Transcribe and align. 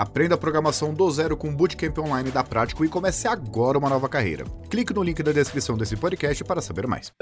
Aprenda 0.00 0.34
a 0.34 0.38
programação 0.38 0.94
do 0.94 1.10
zero 1.10 1.36
com 1.36 1.50
o 1.50 1.52
Bootcamp 1.52 1.98
Online 1.98 2.30
da 2.30 2.42
Prático 2.42 2.82
e 2.86 2.88
comece 2.88 3.28
agora 3.28 3.76
uma 3.76 3.90
nova 3.90 4.08
carreira. 4.08 4.44
Clique 4.70 4.94
no 4.94 5.02
link 5.02 5.22
da 5.22 5.30
descrição 5.30 5.76
desse 5.76 5.94
podcast 5.94 6.42
para 6.42 6.62
saber 6.62 6.86
mais. 6.86 7.12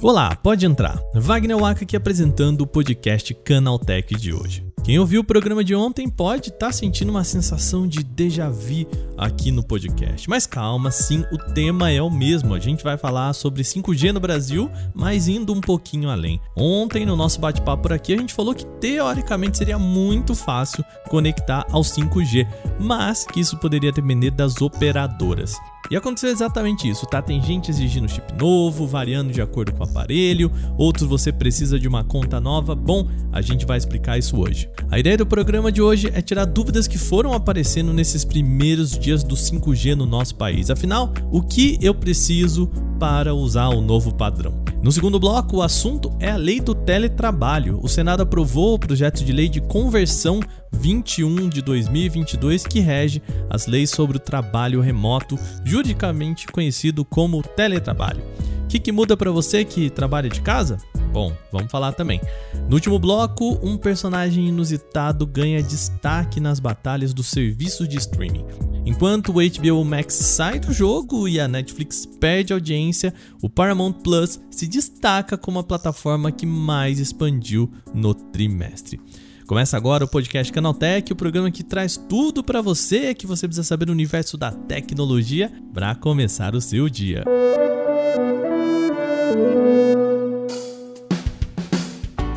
Olá, 0.00 0.34
pode 0.34 0.64
entrar. 0.64 0.98
Wagner 1.14 1.58
Waka 1.58 1.84
aqui 1.84 1.94
apresentando 1.94 2.62
o 2.62 2.66
podcast 2.66 3.34
Canaltech 3.34 4.14
de 4.14 4.32
hoje. 4.32 4.73
Quem 4.84 4.98
ouviu 4.98 5.22
o 5.22 5.24
programa 5.24 5.64
de 5.64 5.74
ontem 5.74 6.10
pode 6.10 6.50
estar 6.50 6.66
tá 6.66 6.72
sentindo 6.72 7.08
uma 7.08 7.24
sensação 7.24 7.88
de 7.88 8.04
déjà 8.04 8.50
vu 8.50 8.86
aqui 9.16 9.50
no 9.50 9.62
podcast. 9.62 10.28
Mas 10.28 10.46
calma, 10.46 10.90
sim, 10.90 11.24
o 11.32 11.38
tema 11.38 11.90
é 11.90 12.02
o 12.02 12.10
mesmo. 12.10 12.52
A 12.52 12.58
gente 12.58 12.84
vai 12.84 12.98
falar 12.98 13.32
sobre 13.32 13.62
5G 13.62 14.12
no 14.12 14.20
Brasil, 14.20 14.70
mas 14.94 15.26
indo 15.26 15.54
um 15.54 15.60
pouquinho 15.62 16.10
além. 16.10 16.38
Ontem, 16.54 17.06
no 17.06 17.16
nosso 17.16 17.40
bate-papo 17.40 17.84
por 17.84 17.94
aqui, 17.94 18.12
a 18.12 18.18
gente 18.18 18.34
falou 18.34 18.54
que 18.54 18.66
teoricamente 18.78 19.56
seria 19.56 19.78
muito 19.78 20.34
fácil 20.34 20.84
conectar 21.08 21.66
ao 21.70 21.80
5G, 21.80 22.46
mas 22.78 23.24
que 23.24 23.40
isso 23.40 23.56
poderia 23.56 23.90
depender 23.90 24.32
das 24.32 24.60
operadoras. 24.60 25.54
E 25.90 25.96
aconteceu 25.96 26.30
exatamente 26.30 26.88
isso, 26.88 27.06
tá? 27.06 27.20
Tem 27.20 27.42
gente 27.42 27.70
exigindo 27.70 28.08
chip 28.08 28.32
novo, 28.34 28.86
variando 28.86 29.32
de 29.32 29.42
acordo 29.42 29.72
com 29.72 29.80
o 29.80 29.86
aparelho, 29.86 30.50
outros 30.78 31.08
você 31.08 31.30
precisa 31.30 31.78
de 31.78 31.86
uma 31.86 32.02
conta 32.02 32.40
nova. 32.40 32.74
Bom, 32.74 33.06
a 33.30 33.42
gente 33.42 33.66
vai 33.66 33.76
explicar 33.76 34.18
isso 34.18 34.38
hoje. 34.40 34.68
A 34.90 34.98
ideia 34.98 35.16
do 35.16 35.26
programa 35.26 35.72
de 35.72 35.82
hoje 35.82 36.10
é 36.14 36.20
tirar 36.20 36.44
dúvidas 36.44 36.86
que 36.86 36.98
foram 36.98 37.32
aparecendo 37.32 37.92
nesses 37.92 38.24
primeiros 38.24 38.98
dias 38.98 39.22
do 39.22 39.34
5G 39.34 39.94
no 39.94 40.06
nosso 40.06 40.34
país. 40.34 40.70
Afinal, 40.70 41.12
o 41.30 41.42
que 41.42 41.78
eu 41.80 41.94
preciso 41.94 42.70
para 42.98 43.34
usar 43.34 43.68
o 43.68 43.80
novo 43.80 44.14
padrão? 44.14 44.73
No 44.84 44.92
segundo 44.92 45.18
bloco, 45.18 45.56
o 45.56 45.62
assunto 45.62 46.14
é 46.20 46.30
a 46.30 46.36
lei 46.36 46.60
do 46.60 46.74
teletrabalho. 46.74 47.80
O 47.82 47.88
Senado 47.88 48.22
aprovou 48.22 48.74
o 48.74 48.78
projeto 48.78 49.24
de 49.24 49.32
lei 49.32 49.48
de 49.48 49.58
conversão 49.62 50.40
21 50.72 51.48
de 51.48 51.62
2022 51.62 52.66
que 52.66 52.80
rege 52.80 53.22
as 53.48 53.66
leis 53.66 53.88
sobre 53.88 54.18
o 54.18 54.20
trabalho 54.20 54.82
remoto, 54.82 55.38
juridicamente 55.64 56.46
conhecido 56.48 57.02
como 57.02 57.42
teletrabalho. 57.42 58.22
O 58.64 58.66
que, 58.68 58.78
que 58.78 58.92
muda 58.92 59.16
para 59.16 59.30
você 59.30 59.64
que 59.64 59.88
trabalha 59.88 60.28
de 60.28 60.42
casa? 60.42 60.76
Bom, 61.14 61.34
vamos 61.50 61.72
falar 61.72 61.92
também. 61.92 62.20
No 62.68 62.74
último 62.74 62.98
bloco, 62.98 63.58
um 63.62 63.78
personagem 63.78 64.48
inusitado 64.48 65.26
ganha 65.26 65.62
destaque 65.62 66.40
nas 66.40 66.60
batalhas 66.60 67.14
dos 67.14 67.28
serviços 67.28 67.88
de 67.88 67.96
streaming. 67.96 68.44
Enquanto 68.86 69.30
o 69.30 69.34
HBO 69.34 69.82
Max 69.82 70.14
sai 70.14 70.60
do 70.60 70.70
jogo 70.70 71.26
e 71.26 71.40
a 71.40 71.48
Netflix 71.48 72.04
perde 72.04 72.52
audiência, 72.52 73.14
o 73.40 73.48
Paramount 73.48 73.94
Plus 73.94 74.38
se 74.50 74.66
destaca 74.66 75.38
como 75.38 75.58
a 75.58 75.64
plataforma 75.64 76.30
que 76.30 76.44
mais 76.44 76.98
expandiu 76.98 77.72
no 77.94 78.12
trimestre. 78.12 79.00
Começa 79.46 79.76
agora 79.76 80.04
o 80.04 80.08
podcast 80.08 80.52
Canaltech, 80.52 81.12
o 81.12 81.16
programa 81.16 81.50
que 81.50 81.62
traz 81.62 81.96
tudo 81.96 82.44
para 82.44 82.60
você 82.60 83.14
que 83.14 83.26
você 83.26 83.46
precisa 83.46 83.66
saber 83.66 83.86
do 83.86 83.92
universo 83.92 84.36
da 84.36 84.50
tecnologia 84.50 85.50
para 85.72 85.94
começar 85.94 86.54
o 86.54 86.60
seu 86.60 86.88
dia. 86.88 87.24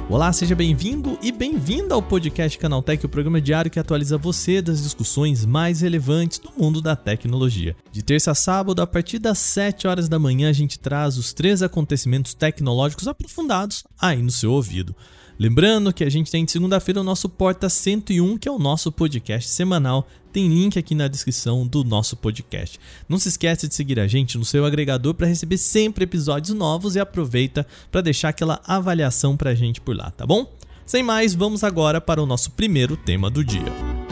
Olá, 0.10 0.32
seja 0.32 0.56
bem-vindo 0.56 1.20
e 1.22 1.34
bem-vinda 1.34 1.94
ao 1.94 2.02
podcast 2.02 2.58
Canaltech, 2.58 3.06
o 3.06 3.10
programa 3.10 3.42
diário 3.42 3.70
que 3.70 3.78
atualiza 3.78 4.18
você 4.18 4.62
das 4.62 4.82
discussões 4.82 5.46
mais 5.46 5.82
relevantes 5.82 6.40
do 6.40 6.50
mundo 6.58 6.82
da 6.82 6.96
tecnologia. 6.96 7.76
De 7.92 8.02
terça 8.02 8.32
a 8.32 8.36
sábado, 8.36 8.82
a 8.82 8.88
partir 8.88 9.20
das 9.20 9.38
7 9.38 9.86
horas 9.86 10.08
da 10.08 10.18
manhã, 10.18 10.50
a 10.50 10.54
gente 10.54 10.80
traz 10.80 11.18
os 11.18 11.34
três 11.34 11.62
acontecimentos 11.62 12.34
tecnológicos 12.34 13.06
aprofundados 13.06 13.84
aí 14.00 14.24
no 14.24 14.32
seu 14.32 14.54
ouvido. 14.54 14.96
Lembrando 15.40 15.94
que 15.94 16.04
a 16.04 16.10
gente 16.10 16.32
tem 16.32 16.44
de 16.44 16.52
segunda-feira 16.52 17.02
o 17.02 17.04
nosso 17.04 17.30
Porta 17.30 17.70
101, 17.70 18.40
que 18.40 18.50
é 18.50 18.52
o 18.52 18.58
nosso 18.58 18.92
podcast 18.92 19.48
semanal. 19.48 20.08
Tem 20.34 20.48
link 20.48 20.80
aqui 20.80 20.96
na 20.96 21.08
descrição 21.08 21.66
do 21.68 21.84
nosso 21.84 22.18
podcast. 22.18 22.80
Não 23.08 23.20
se 23.20 23.30
esqueça 23.30 23.68
de 23.68 23.76
seguir 23.76 24.00
a 24.00 24.08
gente 24.08 24.36
no 24.36 24.44
seu 24.44 24.66
agregador 24.66 25.14
para 25.14 25.28
receber 25.28 25.58
sempre 25.58 26.06
episódios 26.06 26.58
novos 26.58 26.96
e 26.96 27.00
aproveita 27.00 27.68
para 27.92 28.02
deixar 28.02 28.30
aquela 28.30 28.60
avaliação 28.66 29.38
para 29.38 29.52
a 29.52 29.56
gente 29.56 29.80
por 29.80 29.96
lá, 29.96 30.10
tá 30.10 30.26
bom? 30.26 30.52
Sem 30.88 31.04
mais, 31.04 31.36
vamos 31.36 31.64
agora 31.64 32.02
para 32.02 32.22
o 32.22 32.26
nosso 32.26 32.52
primeiro 32.52 32.98
tema 32.98 33.30
do 33.30 33.44
dia. 33.44 34.07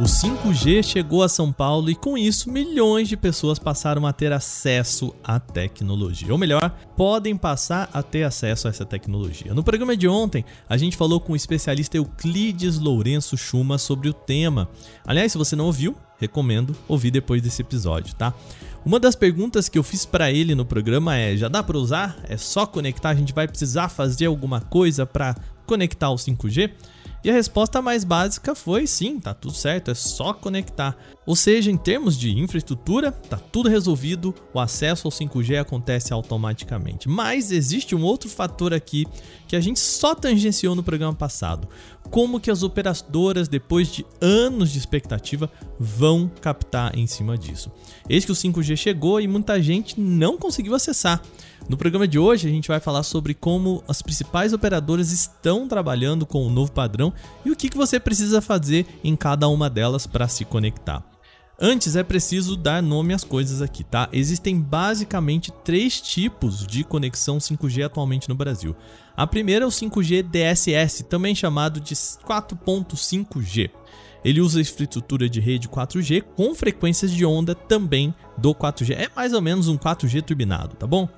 O 0.00 0.04
5G 0.04 0.82
chegou 0.82 1.22
a 1.22 1.28
São 1.28 1.52
Paulo 1.52 1.90
e 1.90 1.94
com 1.94 2.16
isso 2.16 2.50
milhões 2.50 3.06
de 3.06 3.18
pessoas 3.18 3.58
passaram 3.58 4.06
a 4.06 4.14
ter 4.14 4.32
acesso 4.32 5.14
à 5.22 5.38
tecnologia. 5.38 6.32
Ou 6.32 6.38
melhor, 6.38 6.70
podem 6.96 7.36
passar 7.36 7.90
a 7.92 8.02
ter 8.02 8.22
acesso 8.22 8.66
a 8.66 8.70
essa 8.70 8.86
tecnologia. 8.86 9.52
No 9.52 9.62
programa 9.62 9.94
de 9.94 10.08
ontem, 10.08 10.42
a 10.66 10.78
gente 10.78 10.96
falou 10.96 11.20
com 11.20 11.34
o 11.34 11.36
especialista 11.36 11.98
Euclides 11.98 12.78
Lourenço 12.78 13.36
Chuma 13.36 13.76
sobre 13.76 14.08
o 14.08 14.14
tema. 14.14 14.70
Aliás, 15.06 15.32
se 15.32 15.38
você 15.38 15.54
não 15.54 15.66
ouviu, 15.66 15.94
recomendo 16.18 16.74
ouvir 16.88 17.10
depois 17.10 17.42
desse 17.42 17.60
episódio, 17.60 18.14
tá? 18.14 18.32
Uma 18.86 18.98
das 18.98 19.14
perguntas 19.14 19.68
que 19.68 19.78
eu 19.78 19.82
fiz 19.82 20.06
para 20.06 20.32
ele 20.32 20.54
no 20.54 20.64
programa 20.64 21.14
é: 21.14 21.36
já 21.36 21.48
dá 21.48 21.62
para 21.62 21.76
usar? 21.76 22.16
É 22.26 22.38
só 22.38 22.64
conectar? 22.64 23.10
A 23.10 23.14
gente 23.14 23.34
vai 23.34 23.46
precisar 23.46 23.90
fazer 23.90 24.24
alguma 24.24 24.62
coisa 24.62 25.04
para 25.04 25.36
conectar 25.66 26.08
o 26.10 26.16
5G? 26.16 26.70
E 27.22 27.28
a 27.28 27.34
resposta 27.34 27.82
mais 27.82 28.02
básica 28.02 28.54
foi 28.54 28.86
sim, 28.86 29.20
tá 29.20 29.34
tudo 29.34 29.54
certo, 29.54 29.90
é 29.90 29.94
só 29.94 30.32
conectar. 30.32 30.96
Ou 31.26 31.36
seja, 31.36 31.70
em 31.70 31.76
termos 31.76 32.18
de 32.18 32.36
infraestrutura, 32.36 33.12
tá 33.12 33.36
tudo 33.36 33.68
resolvido, 33.68 34.34
o 34.54 34.58
acesso 34.58 35.06
ao 35.06 35.12
5G 35.12 35.60
acontece 35.60 36.14
automaticamente. 36.14 37.10
Mas 37.10 37.52
existe 37.52 37.94
um 37.94 38.02
outro 38.02 38.28
fator 38.30 38.72
aqui 38.72 39.06
que 39.46 39.54
a 39.54 39.60
gente 39.60 39.78
só 39.78 40.14
tangenciou 40.14 40.74
no 40.74 40.82
programa 40.82 41.14
passado. 41.14 41.68
Como 42.10 42.40
que 42.40 42.50
as 42.50 42.62
operadoras, 42.62 43.48
depois 43.48 43.92
de 43.92 44.04
anos 44.20 44.72
de 44.72 44.78
expectativa, 44.78 45.50
vão 45.78 46.30
captar 46.40 46.96
em 46.96 47.06
cima 47.06 47.36
disso. 47.36 47.70
Eis 48.08 48.24
que 48.24 48.32
o 48.32 48.34
5G 48.34 48.76
chegou 48.76 49.20
e 49.20 49.28
muita 49.28 49.62
gente 49.62 50.00
não 50.00 50.38
conseguiu 50.38 50.74
acessar. 50.74 51.22
No 51.68 51.76
programa 51.76 52.08
de 52.08 52.18
hoje 52.18 52.48
a 52.48 52.50
gente 52.50 52.68
vai 52.68 52.80
falar 52.80 53.02
sobre 53.02 53.34
como 53.34 53.82
as 53.86 54.02
principais 54.02 54.52
operadoras 54.52 55.12
estão 55.12 55.68
trabalhando 55.68 56.26
com 56.26 56.44
o 56.44 56.50
novo 56.50 56.72
padrão 56.72 57.12
e 57.44 57.50
o 57.50 57.56
que, 57.56 57.70
você 57.76 58.00
precisa 58.00 58.40
fazer 58.40 58.86
em 59.04 59.14
cada 59.14 59.48
uma 59.48 59.70
delas 59.70 60.06
para 60.06 60.26
se 60.26 60.44
conectar. 60.44 61.04
Antes 61.62 61.94
é 61.94 62.02
preciso 62.02 62.56
dar 62.56 62.82
nome 62.82 63.12
às 63.12 63.22
coisas 63.22 63.60
aqui, 63.60 63.84
tá? 63.84 64.08
Existem 64.12 64.58
basicamente 64.58 65.52
três 65.62 66.00
tipos 66.00 66.66
de 66.66 66.82
conexão 66.82 67.36
5G 67.36 67.84
atualmente 67.84 68.30
no 68.30 68.34
Brasil. 68.34 68.74
A 69.14 69.26
primeira 69.26 69.66
é 69.66 69.68
o 69.68 69.70
5G 69.70 70.22
DSS, 70.22 71.04
também 71.04 71.34
chamado 71.34 71.78
de 71.78 71.94
4.5G. 71.94 73.70
Ele 74.24 74.40
usa 74.40 74.60
infraestrutura 74.60 75.28
de 75.28 75.38
rede 75.40 75.68
4G 75.68 76.22
com 76.34 76.54
frequências 76.54 77.10
de 77.10 77.24
onda 77.24 77.54
também 77.54 78.14
do 78.38 78.54
4G. 78.54 78.94
É 78.94 79.10
mais 79.14 79.32
ou 79.34 79.42
menos 79.42 79.68
um 79.68 79.76
4G 79.76 80.22
turbinado, 80.22 80.76
tá 80.76 80.86
bom? 80.86 81.08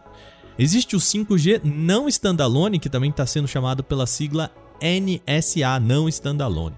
Existe 0.59 0.95
o 0.97 0.99
5G 0.99 1.63
não 1.65 2.09
standalone, 2.09 2.79
que 2.79 2.91
também 2.91 3.11
está 3.11 3.27
sendo 3.27 3.49
chamado 3.49 3.83
pela 3.83 4.07
sigla 4.07 4.51
NSA, 4.81 5.81
não 5.81 6.09
standalone. 6.09 6.77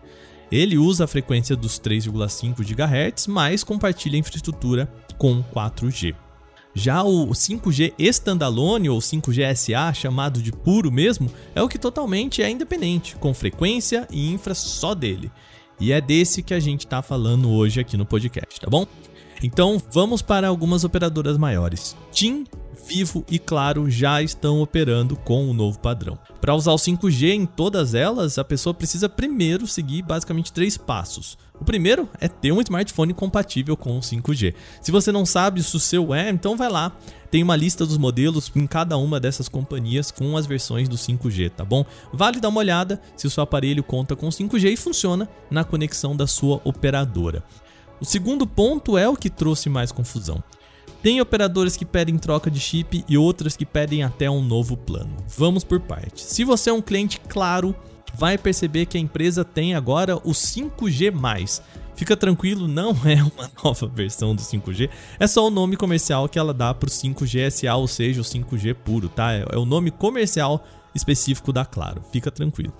Ele 0.53 0.79
usa 0.79 1.05
a 1.05 1.09
frequência 1.09 1.57
dos 1.57 1.81
3,5 1.81 2.63
GHz, 2.63 3.27
mas 3.27 3.65
compartilha 3.65 4.17
a 4.17 4.21
infraestrutura 4.21 4.93
com 5.19 5.43
4G. 5.43 6.15
Já 6.75 7.03
o 7.05 7.29
5G 7.29 7.95
standalone 7.99 8.89
ou 8.89 8.99
5G 8.99 9.55
SA, 9.55 9.95
chamado 9.95 10.43
de 10.43 10.51
puro 10.51 10.91
mesmo, 10.91 11.31
é 11.55 11.63
o 11.63 11.69
que 11.69 11.79
totalmente 11.79 12.43
é 12.43 12.51
independente, 12.51 13.15
com 13.17 13.33
frequência 13.33 14.09
e 14.11 14.31
infra 14.31 14.55
só 14.55 14.95
dele. 14.95 15.31
E 15.81 15.93
é 15.93 16.01
desse 16.01 16.43
que 16.43 16.55
a 16.55 16.61
gente 16.61 16.85
está 16.85 17.01
falando 17.01 17.51
hoje 17.51 17.81
aqui 17.81 17.97
no 17.97 18.05
podcast, 18.05 18.61
tá 18.61 18.69
bom? 18.69 18.87
Então 19.43 19.81
vamos 19.93 20.23
para 20.23 20.49
algumas 20.49 20.85
operadoras 20.85 21.39
maiores. 21.39 21.97
TIM 22.11 22.45
Vivo 22.87 23.25
e 23.31 23.39
Claro 23.39 23.91
já 23.91 24.23
estão 24.23 24.61
operando 24.61 25.17
com 25.17 25.49
o 25.49 25.55
novo 25.55 25.79
padrão. 25.79 26.19
Para 26.41 26.55
usar 26.55 26.73
o 26.73 26.77
5G 26.77 27.31
em 27.31 27.47
todas 27.47 27.95
elas, 27.95 28.39
a 28.39 28.45
pessoa 28.45 28.75
precisa 28.75 29.09
primeiro 29.09 29.67
seguir 29.67 30.03
basicamente 30.03 30.53
três 30.53 30.77
passos. 30.77 31.39
O 31.61 31.65
primeiro 31.65 32.09
é 32.21 32.29
ter 32.29 32.53
um 32.53 32.61
smartphone 32.61 33.15
compatível 33.15 33.77
com 33.77 33.97
o 33.97 34.01
5G. 34.01 34.55
Se 34.83 34.91
você 34.91 35.13
não 35.13 35.25
sabe 35.25 35.63
se 35.63 35.77
o 35.77 35.81
seu 35.81 36.13
é, 36.13 36.29
então 36.29 36.57
vai 36.57 36.69
lá. 36.69 36.93
Tem 37.31 37.43
uma 37.43 37.57
lista 37.57 37.87
dos 37.87 37.97
modelos 37.97 38.51
em 38.55 38.67
cada 38.67 38.97
uma 38.97 39.19
dessas 39.19 39.49
companhias 39.49 40.11
com 40.11 40.37
as 40.37 40.47
versões 40.47 40.89
do 40.89 40.97
5G, 40.97 41.51
tá 41.51 41.65
bom? 41.65 41.85
Vale 42.13 42.41
dar 42.41 42.49
uma 42.49 42.61
olhada 42.61 43.01
se 43.17 43.27
o 43.27 43.31
seu 43.31 43.43
aparelho 43.43 43.83
conta 43.83 44.17
com 44.17 44.29
5G 44.29 44.73
e 44.73 44.77
funciona 44.77 45.29
na 45.51 45.65
conexão 45.65 46.17
da 46.17 46.27
sua 46.27 46.61
operadora. 46.65 47.43
O 48.01 48.05
segundo 48.05 48.47
ponto 48.47 48.99
é 48.99 49.09
o 49.09 49.17
que 49.17 49.31
trouxe 49.31 49.69
mais 49.71 49.93
confusão 49.93 50.43
Tem 51.05 51.21
operadoras 51.21 51.77
que 51.77 51.85
pedem 51.85 52.17
troca 52.17 52.51
de 52.51 52.59
chip 52.59 53.05
e 53.07 53.19
outras 53.19 53.55
que 53.55 53.67
pedem 53.67 54.03
até 54.03 54.31
um 54.31 54.43
novo 54.43 54.75
plano. 54.75 55.15
Vamos 55.37 55.63
por 55.63 55.79
partes. 55.79 56.25
Se 56.25 56.45
você 56.45 56.71
é 56.71 56.73
um 56.73 56.81
cliente 56.81 57.21
claro, 57.29 57.77
vai 58.15 58.39
perceber 58.39 58.87
que 58.87 58.97
a 58.97 59.01
empresa 59.01 59.45
tem 59.45 59.75
agora 59.75 60.17
o 60.17 60.31
5G+. 60.31 61.61
Fica 61.95 62.17
tranquilo, 62.17 62.67
não 62.67 62.93
é 63.05 63.23
uma 63.23 63.51
nova 63.63 63.87
versão 63.87 64.35
do 64.35 64.41
5G, 64.41 64.89
é 65.21 65.27
só 65.27 65.47
o 65.47 65.51
nome 65.51 65.77
comercial 65.77 66.27
que 66.27 66.39
ela 66.39 66.55
dá 66.55 66.73
para 66.73 66.87
o 66.87 66.91
5G 66.91 67.51
SA, 67.51 67.75
ou 67.75 67.87
seja, 67.87 68.23
o 68.23 68.25
5G 68.25 68.73
puro, 68.73 69.11
tá? 69.11 69.31
É 69.31 69.59
o 69.59 69.67
nome 69.67 69.91
comercial 69.91 70.65
específico 70.95 71.53
da 71.53 71.67
Claro. 71.67 72.03
Fica 72.13 72.31
tranquilo. 72.31 72.73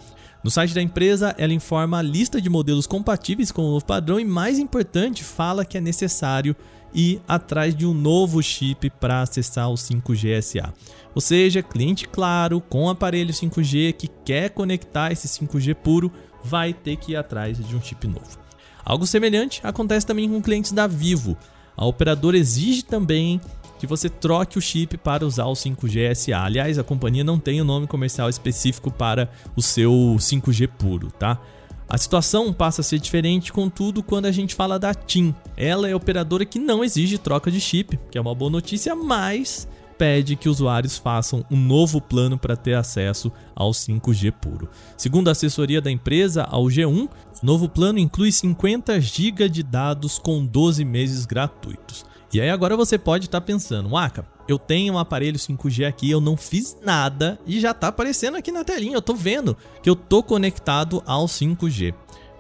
No 0.45 0.51
site 0.51 0.75
da 0.75 0.83
empresa, 0.83 1.35
ela 1.39 1.55
informa 1.55 1.99
a 1.99 2.03
lista 2.03 2.39
de 2.39 2.51
modelos 2.51 2.87
compatíveis 2.87 3.51
com 3.51 3.63
o 3.63 3.71
novo 3.71 3.85
padrão 3.87 4.21
e, 4.21 4.27
mais 4.27 4.59
importante, 4.59 5.25
fala 5.25 5.65
que 5.65 5.79
é 5.79 5.81
necessário 5.81 6.55
ir 6.93 7.23
atrás 7.27 7.75
de 7.75 7.87
um 7.87 7.95
novo 7.95 8.43
chip 8.43 8.91
para 9.01 9.23
acessar 9.23 9.71
o 9.71 9.75
5G 9.75 10.43
SA. 10.43 10.75
Ou 11.15 11.21
seja, 11.23 11.63
cliente 11.63 12.07
claro 12.07 12.61
com 12.61 12.91
aparelho 12.91 13.33
5G 13.33 13.95
que 13.95 14.07
quer 14.07 14.51
conectar 14.51 15.11
esse 15.11 15.27
5G 15.27 15.75
puro 15.77 16.13
vai 16.45 16.75
ter 16.75 16.97
que 16.97 17.13
ir 17.13 17.17
atrás 17.17 17.57
de 17.57 17.75
um 17.75 17.81
chip 17.81 18.07
novo. 18.07 18.39
Algo 18.85 19.07
semelhante 19.07 19.63
acontece 19.65 20.07
também 20.07 20.29
com 20.29 20.43
clientes 20.43 20.73
da 20.73 20.87
Vivo. 20.87 21.39
A 21.75 21.87
operadora 21.87 22.37
exige 22.37 22.85
também 22.85 23.41
que 23.85 23.91
você 23.91 24.09
troque 24.09 24.59
o 24.59 24.63
chip 24.63 24.97
para 24.97 25.27
usar 25.27 25.45
o 25.45 25.53
5G 25.53 26.15
SA. 26.15 26.45
Aliás, 26.45 26.79
a 26.79 26.83
companhia 26.83 27.23
não 27.23 27.39
tem 27.39 27.61
o 27.61 27.65
um 27.65 27.67
nome 27.67 27.87
comercial 27.87 28.31
específico 28.31 28.91
para 28.91 29.31
o 29.55 29.61
seu 29.61 29.93
5G 30.19 30.69
puro, 30.69 31.11
tá? 31.11 31.39
A 31.87 31.99
situação 31.99 32.51
passa 32.51 32.81
a 32.81 32.85
ser 32.85 32.99
diferente, 32.99 33.53
contudo, 33.53 34.03
quando 34.03 34.25
a 34.25 34.33
gente 34.33 34.55
fala 34.55 34.79
da 34.79 34.95
TIM. 34.95 35.35
Ela 35.55 35.89
é 35.89 35.95
operadora 35.95 36.47
que 36.47 36.59
não 36.59 36.83
exige 36.83 37.19
troca 37.19 37.51
de 37.51 37.61
chip, 37.61 37.99
que 38.11 38.17
é 38.17 38.21
uma 38.21 38.35
boa 38.35 38.51
notícia, 38.51 38.97
mas 38.97 39.69
pede 39.99 40.35
que 40.35 40.49
usuários 40.49 40.97
façam 40.97 41.45
um 41.51 41.57
novo 41.57 42.01
plano 42.01 42.39
para 42.39 42.57
ter 42.57 42.75
acesso 42.75 43.31
ao 43.55 43.71
5G 43.71 44.33
puro. 44.33 44.69
Segundo 44.97 45.29
a 45.29 45.33
assessoria 45.33 45.81
da 45.81 45.91
empresa, 45.91 46.45
ao 46.45 46.65
G1, 46.65 47.07
o 47.07 47.09
novo 47.47 47.69
plano 47.69 47.99
inclui 47.99 48.33
50 48.33 48.99
GB 48.99 49.49
de 49.51 49.63
dados 49.63 50.19
com 50.19 50.45
12 50.45 50.85
meses 50.87 51.27
gratuitos. 51.27 52.05
E 52.35 52.41
aí 52.41 52.51
agora 52.51 52.77
você 52.77 52.99
pode 52.99 53.27
estar 53.27 53.41
tá 53.41 53.47
pensando, 53.47 53.91
Waka, 53.91 54.27
eu 54.49 54.59
tenho 54.59 54.95
um 54.95 54.99
aparelho 54.99 55.39
5G 55.39 55.87
aqui, 55.87 56.11
eu 56.11 56.21
não 56.21 56.37
fiz 56.37 56.77
nada 56.85 57.39
e 57.47 57.61
já 57.61 57.71
está 57.71 57.89
aparecendo 57.89 58.37
aqui 58.37 58.51
na 58.51 58.65
telinha, 58.65 58.95
eu 58.95 58.99
estou 58.99 59.15
vendo 59.15 59.57
que 59.81 59.89
eu 59.89 59.95
estou 59.95 60.21
conectado 60.21 61.01
ao 61.07 61.27
5G. 61.27 61.95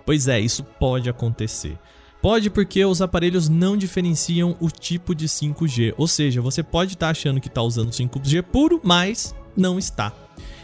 Pois 0.04 0.26
é, 0.26 0.40
isso 0.40 0.64
pode 0.64 1.08
acontecer. 1.08 1.78
Pode 2.20 2.50
porque 2.50 2.84
os 2.84 3.00
aparelhos 3.00 3.48
não 3.48 3.76
diferenciam 3.76 4.56
o 4.58 4.68
tipo 4.68 5.14
de 5.14 5.28
5G, 5.28 5.94
ou 5.96 6.08
seja, 6.08 6.40
você 6.40 6.62
pode 6.62 6.94
estar 6.94 7.06
tá 7.06 7.10
achando 7.10 7.40
que 7.40 7.48
está 7.48 7.62
usando 7.62 7.90
5G 7.90 8.42
puro, 8.42 8.80
mas 8.82 9.32
não 9.56 9.78
está. 9.78 10.12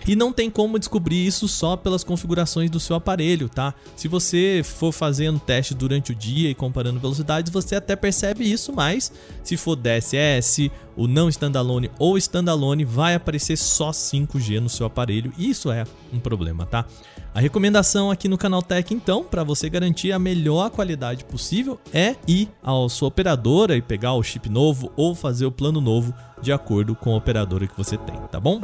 E 0.06 0.16
não 0.16 0.32
tem 0.32 0.50
como 0.50 0.78
descobrir 0.78 1.26
isso 1.26 1.46
só 1.46 1.76
pelas 1.76 2.02
configurações 2.02 2.70
do 2.70 2.80
seu 2.80 2.96
aparelho, 2.96 3.48
tá? 3.48 3.74
Se 3.96 4.08
você 4.08 4.62
for 4.64 4.92
fazendo 4.92 5.38
teste 5.38 5.74
durante 5.74 6.12
o 6.12 6.14
dia 6.14 6.50
e 6.50 6.54
comparando 6.54 7.00
velocidades, 7.00 7.52
você 7.52 7.76
até 7.76 7.94
percebe 7.94 8.50
isso, 8.50 8.72
mas 8.72 9.12
se 9.42 9.56
for 9.56 9.76
DSS, 9.76 10.70
o 10.96 11.06
não 11.06 11.28
standalone 11.28 11.90
ou 11.98 12.18
standalone, 12.18 12.84
vai 12.84 13.14
aparecer 13.14 13.56
só 13.56 13.90
5G 13.90 14.60
no 14.60 14.68
seu 14.68 14.86
aparelho, 14.86 15.32
e 15.38 15.50
isso 15.50 15.70
é 15.70 15.84
um 16.12 16.18
problema, 16.18 16.66
tá? 16.66 16.84
A 17.32 17.40
recomendação 17.40 18.10
aqui 18.10 18.26
no 18.28 18.36
Canal 18.36 18.62
Tech, 18.62 18.92
então, 18.92 19.22
para 19.22 19.44
você 19.44 19.70
garantir 19.70 20.10
a 20.10 20.18
melhor 20.18 20.68
qualidade 20.70 21.24
possível, 21.24 21.78
é 21.92 22.16
ir 22.26 22.48
à 22.62 22.72
sua 22.88 23.08
operadora 23.08 23.76
e 23.76 23.82
pegar 23.82 24.14
o 24.14 24.22
chip 24.22 24.48
novo 24.48 24.92
ou 24.96 25.14
fazer 25.14 25.46
o 25.46 25.52
plano 25.52 25.80
novo 25.80 26.12
de 26.42 26.52
acordo 26.52 26.94
com 26.96 27.14
a 27.14 27.16
operadora 27.16 27.68
que 27.68 27.76
você 27.76 27.96
tem, 27.96 28.16
tá 28.30 28.40
bom? 28.40 28.60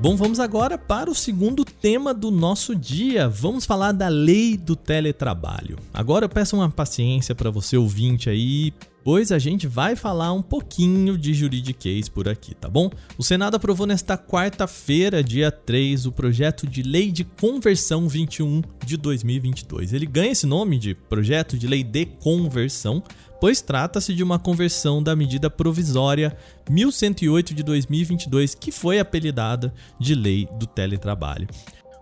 Bom, 0.00 0.16
vamos 0.16 0.40
agora 0.40 0.78
para 0.78 1.10
o 1.10 1.14
segundo 1.14 1.62
tema 1.62 2.14
do 2.14 2.30
nosso 2.30 2.74
dia. 2.74 3.28
Vamos 3.28 3.66
falar 3.66 3.92
da 3.92 4.08
lei 4.08 4.56
do 4.56 4.74
teletrabalho. 4.74 5.76
Agora 5.92 6.24
eu 6.24 6.28
peço 6.30 6.56
uma 6.56 6.70
paciência 6.70 7.34
para 7.34 7.50
você 7.50 7.76
ouvinte 7.76 8.30
aí, 8.30 8.72
pois 9.04 9.32
a 9.32 9.38
gente 9.38 9.66
vai 9.66 9.96
falar 9.96 10.32
um 10.32 10.42
pouquinho 10.42 11.16
de 11.16 11.34
juridiquês 11.34 12.08
por 12.08 12.28
aqui, 12.28 12.54
tá 12.54 12.68
bom? 12.68 12.90
O 13.16 13.22
Senado 13.22 13.56
aprovou 13.56 13.86
nesta 13.86 14.16
quarta-feira, 14.16 15.22
dia 15.22 15.50
3, 15.50 16.06
o 16.06 16.12
projeto 16.12 16.66
de 16.66 16.82
Lei 16.82 17.10
de 17.10 17.24
Conversão 17.24 18.08
21 18.08 18.62
de 18.84 18.96
2022. 18.96 19.92
Ele 19.92 20.06
ganha 20.06 20.32
esse 20.32 20.46
nome 20.46 20.78
de 20.78 20.94
Projeto 20.94 21.58
de 21.58 21.66
Lei 21.66 21.82
de 21.82 22.06
Conversão 22.06 23.02
pois 23.40 23.62
trata-se 23.62 24.12
de 24.12 24.22
uma 24.22 24.38
conversão 24.38 25.02
da 25.02 25.16
medida 25.16 25.48
provisória 25.48 26.36
1108 26.68 27.54
de 27.54 27.62
2022, 27.62 28.54
que 28.54 28.70
foi 28.70 29.00
apelidada 29.00 29.72
de 29.98 30.14
Lei 30.14 30.46
do 30.58 30.66
Teletrabalho. 30.66 31.48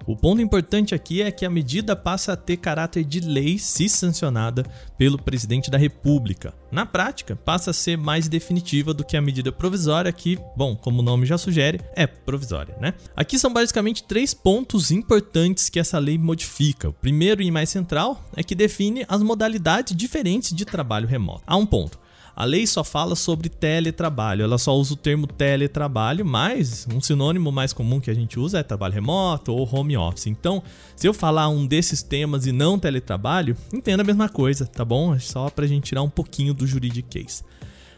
O 0.08 0.16
ponto 0.16 0.40
importante 0.40 0.94
aqui 0.94 1.20
é 1.20 1.30
que 1.30 1.44
a 1.44 1.50
medida 1.50 1.94
passa 1.94 2.32
a 2.32 2.36
ter 2.36 2.56
caráter 2.56 3.04
de 3.04 3.20
lei 3.20 3.58
se 3.58 3.90
sancionada 3.90 4.64
pelo 4.96 5.18
presidente 5.18 5.70
da 5.70 5.76
República. 5.76 6.54
Na 6.72 6.86
prática, 6.86 7.36
passa 7.36 7.72
a 7.72 7.74
ser 7.74 7.98
mais 7.98 8.26
definitiva 8.26 8.94
do 8.94 9.04
que 9.04 9.18
a 9.18 9.20
medida 9.20 9.52
provisória, 9.52 10.10
que, 10.10 10.38
bom, 10.56 10.74
como 10.74 11.00
o 11.00 11.04
nome 11.04 11.26
já 11.26 11.36
sugere, 11.36 11.82
é 11.94 12.06
provisória, 12.06 12.74
né? 12.80 12.94
Aqui 13.14 13.38
são 13.38 13.52
basicamente 13.52 14.02
três 14.02 14.32
pontos 14.32 14.90
importantes 14.90 15.68
que 15.68 15.78
essa 15.78 15.98
lei 15.98 16.16
modifica. 16.16 16.88
O 16.88 16.92
primeiro 16.94 17.42
e 17.42 17.50
mais 17.50 17.68
central 17.68 18.24
é 18.34 18.42
que 18.42 18.54
define 18.54 19.04
as 19.10 19.22
modalidades 19.22 19.94
diferentes 19.94 20.56
de 20.56 20.64
trabalho 20.64 21.06
remoto. 21.06 21.42
Há 21.46 21.54
um 21.54 21.66
ponto. 21.66 22.00
A 22.38 22.44
lei 22.44 22.68
só 22.68 22.84
fala 22.84 23.16
sobre 23.16 23.48
teletrabalho, 23.48 24.44
ela 24.44 24.58
só 24.58 24.72
usa 24.76 24.94
o 24.94 24.96
termo 24.96 25.26
teletrabalho, 25.26 26.24
mas 26.24 26.86
um 26.94 27.00
sinônimo 27.00 27.50
mais 27.50 27.72
comum 27.72 27.98
que 27.98 28.12
a 28.12 28.14
gente 28.14 28.38
usa 28.38 28.60
é 28.60 28.62
trabalho 28.62 28.94
remoto 28.94 29.52
ou 29.52 29.68
home 29.68 29.96
office. 29.96 30.28
Então, 30.28 30.62
se 30.94 31.08
eu 31.08 31.12
falar 31.12 31.48
um 31.48 31.66
desses 31.66 32.00
temas 32.00 32.46
e 32.46 32.52
não 32.52 32.78
teletrabalho, 32.78 33.56
entenda 33.74 34.04
a 34.04 34.06
mesma 34.06 34.28
coisa, 34.28 34.64
tá 34.66 34.84
bom? 34.84 35.12
É 35.12 35.18
só 35.18 35.50
pra 35.50 35.66
gente 35.66 35.86
tirar 35.86 36.02
um 36.02 36.08
pouquinho 36.08 36.54
do 36.54 36.64
juridiquês. 36.64 37.42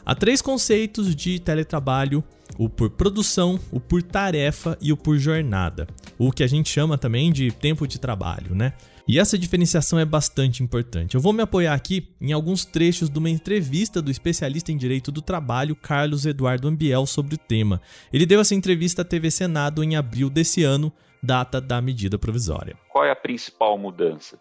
Há 0.07 0.15
três 0.15 0.41
conceitos 0.41 1.15
de 1.15 1.39
teletrabalho: 1.39 2.25
o 2.57 2.67
por 2.67 2.89
produção, 2.89 3.61
o 3.71 3.79
por 3.79 4.03
tarefa 4.03 4.75
e 4.81 4.91
o 4.91 4.97
por 4.97 5.19
jornada. 5.19 5.87
O 6.19 6.33
que 6.33 6.43
a 6.43 6.47
gente 6.47 6.71
chama 6.71 6.97
também 6.97 7.31
de 7.31 7.51
tempo 7.53 7.87
de 7.87 7.99
trabalho, 7.99 8.55
né? 8.55 8.73
E 9.13 9.19
essa 9.19 9.37
diferenciação 9.37 9.99
é 9.99 10.05
bastante 10.05 10.63
importante. 10.63 11.17
Eu 11.17 11.21
vou 11.21 11.33
me 11.33 11.43
apoiar 11.43 11.75
aqui 11.75 12.15
em 12.21 12.33
alguns 12.33 12.65
trechos 12.65 13.11
de 13.11 13.19
uma 13.19 13.29
entrevista 13.29 14.01
do 14.01 14.09
especialista 14.09 14.71
em 14.71 14.77
direito 14.77 15.11
do 15.11 15.21
trabalho 15.21 15.75
Carlos 15.75 16.27
Eduardo 16.27 16.69
Ambiel 16.69 17.05
sobre 17.07 17.35
o 17.35 17.37
tema. 17.37 17.81
Ele 18.13 18.25
deu 18.25 18.41
essa 18.41 18.55
entrevista 18.55 19.03
à 19.03 19.05
TV 19.05 19.29
Senado 19.29 19.83
em 19.83 19.97
abril 19.97 20.31
desse 20.31 20.63
ano, 20.63 20.93
data 21.21 21.61
da 21.61 21.83
medida 21.83 22.21
provisória. 22.21 22.77
Qual 22.89 23.05
é 23.05 23.11
a 23.11 23.17
principal 23.17 23.77
mudança? 23.77 24.39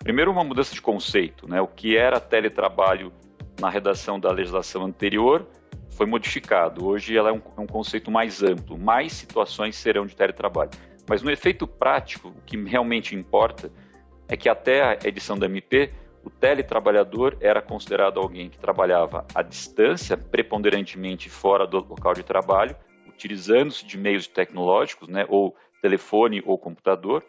Primeiro, 0.00 0.32
uma 0.32 0.42
mudança 0.42 0.74
de 0.74 0.82
conceito. 0.82 1.48
Né? 1.48 1.60
O 1.60 1.68
que 1.68 1.96
era 1.96 2.18
teletrabalho 2.18 3.12
na 3.60 3.70
redação 3.70 4.18
da 4.18 4.32
legislação 4.32 4.84
anterior 4.84 5.46
foi 5.90 6.06
modificado. 6.06 6.84
Hoje 6.84 7.16
ela 7.16 7.28
é 7.28 7.32
um, 7.32 7.40
é 7.56 7.60
um 7.60 7.68
conceito 7.68 8.10
mais 8.10 8.42
amplo. 8.42 8.76
Mais 8.76 9.12
situações 9.12 9.76
serão 9.76 10.06
de 10.06 10.16
teletrabalho. 10.16 10.70
Mas 11.08 11.22
no 11.22 11.30
efeito 11.30 11.68
prático, 11.68 12.30
o 12.30 12.42
que 12.44 12.56
realmente 12.64 13.14
importa 13.14 13.70
é 14.28 14.36
que 14.36 14.48
até 14.48 14.82
a 14.82 14.98
edição 15.04 15.38
da 15.38 15.46
MP, 15.46 15.92
o 16.22 16.30
teletrabalhador 16.30 17.36
era 17.40 17.62
considerado 17.62 18.20
alguém 18.20 18.50
que 18.50 18.58
trabalhava 18.58 19.26
à 19.34 19.42
distância, 19.42 20.16
preponderantemente 20.16 21.30
fora 21.30 21.66
do 21.66 21.78
local 21.78 22.12
de 22.12 22.22
trabalho, 22.22 22.76
utilizando-se 23.08 23.86
de 23.86 23.96
meios 23.96 24.26
tecnológicos, 24.26 25.08
né, 25.08 25.24
ou 25.28 25.56
telefone 25.80 26.42
ou 26.44 26.58
computador, 26.58 27.24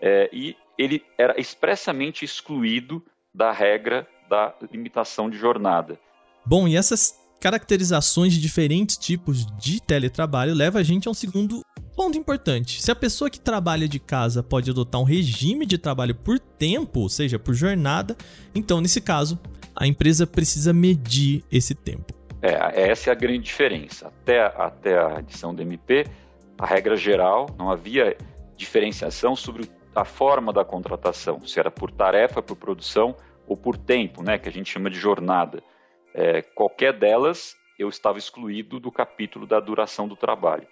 é, 0.00 0.30
e 0.32 0.56
ele 0.78 1.04
era 1.18 1.38
expressamente 1.40 2.24
excluído 2.24 3.04
da 3.34 3.50
regra 3.50 4.06
da 4.28 4.54
limitação 4.70 5.28
de 5.28 5.36
jornada. 5.36 5.98
Bom, 6.44 6.68
e 6.68 6.76
essas 6.76 7.18
caracterizações 7.40 8.32
de 8.32 8.40
diferentes 8.40 8.96
tipos 8.96 9.46
de 9.58 9.80
teletrabalho 9.80 10.54
leva 10.54 10.78
a 10.78 10.82
gente 10.82 11.08
a 11.08 11.10
um 11.10 11.14
segundo 11.14 11.62
Ponto 11.96 12.18
importante: 12.18 12.82
se 12.82 12.90
a 12.90 12.94
pessoa 12.94 13.30
que 13.30 13.40
trabalha 13.40 13.88
de 13.88 13.98
casa 13.98 14.42
pode 14.42 14.70
adotar 14.70 15.00
um 15.00 15.04
regime 15.04 15.64
de 15.64 15.78
trabalho 15.78 16.14
por 16.14 16.38
tempo, 16.38 17.00
ou 17.00 17.08
seja, 17.08 17.38
por 17.38 17.54
jornada, 17.54 18.14
então 18.54 18.82
nesse 18.82 19.00
caso 19.00 19.40
a 19.74 19.86
empresa 19.86 20.26
precisa 20.26 20.74
medir 20.74 21.42
esse 21.50 21.74
tempo. 21.74 22.14
É, 22.42 22.90
essa 22.90 23.10
é 23.10 23.12
a 23.12 23.16
grande 23.16 23.40
diferença. 23.40 24.08
Até, 24.08 24.40
até 24.40 24.98
a 24.98 25.18
edição 25.20 25.54
do 25.54 25.62
MP, 25.62 26.06
a 26.58 26.66
regra 26.66 26.96
geral, 26.96 27.46
não 27.58 27.70
havia 27.70 28.16
diferenciação 28.56 29.34
sobre 29.34 29.68
a 29.94 30.04
forma 30.04 30.52
da 30.52 30.64
contratação, 30.64 31.46
se 31.46 31.58
era 31.58 31.70
por 31.70 31.90
tarefa, 31.90 32.42
por 32.42 32.56
produção 32.56 33.16
ou 33.46 33.56
por 33.56 33.76
tempo, 33.78 34.22
né, 34.22 34.38
que 34.38 34.48
a 34.48 34.52
gente 34.52 34.70
chama 34.70 34.90
de 34.90 34.98
jornada. 34.98 35.62
É, 36.14 36.42
qualquer 36.42 36.92
delas, 36.92 37.56
eu 37.78 37.88
estava 37.88 38.18
excluído 38.18 38.78
do 38.78 38.92
capítulo 38.92 39.46
da 39.46 39.58
duração 39.60 40.06
do 40.06 40.16
trabalho. 40.16 40.66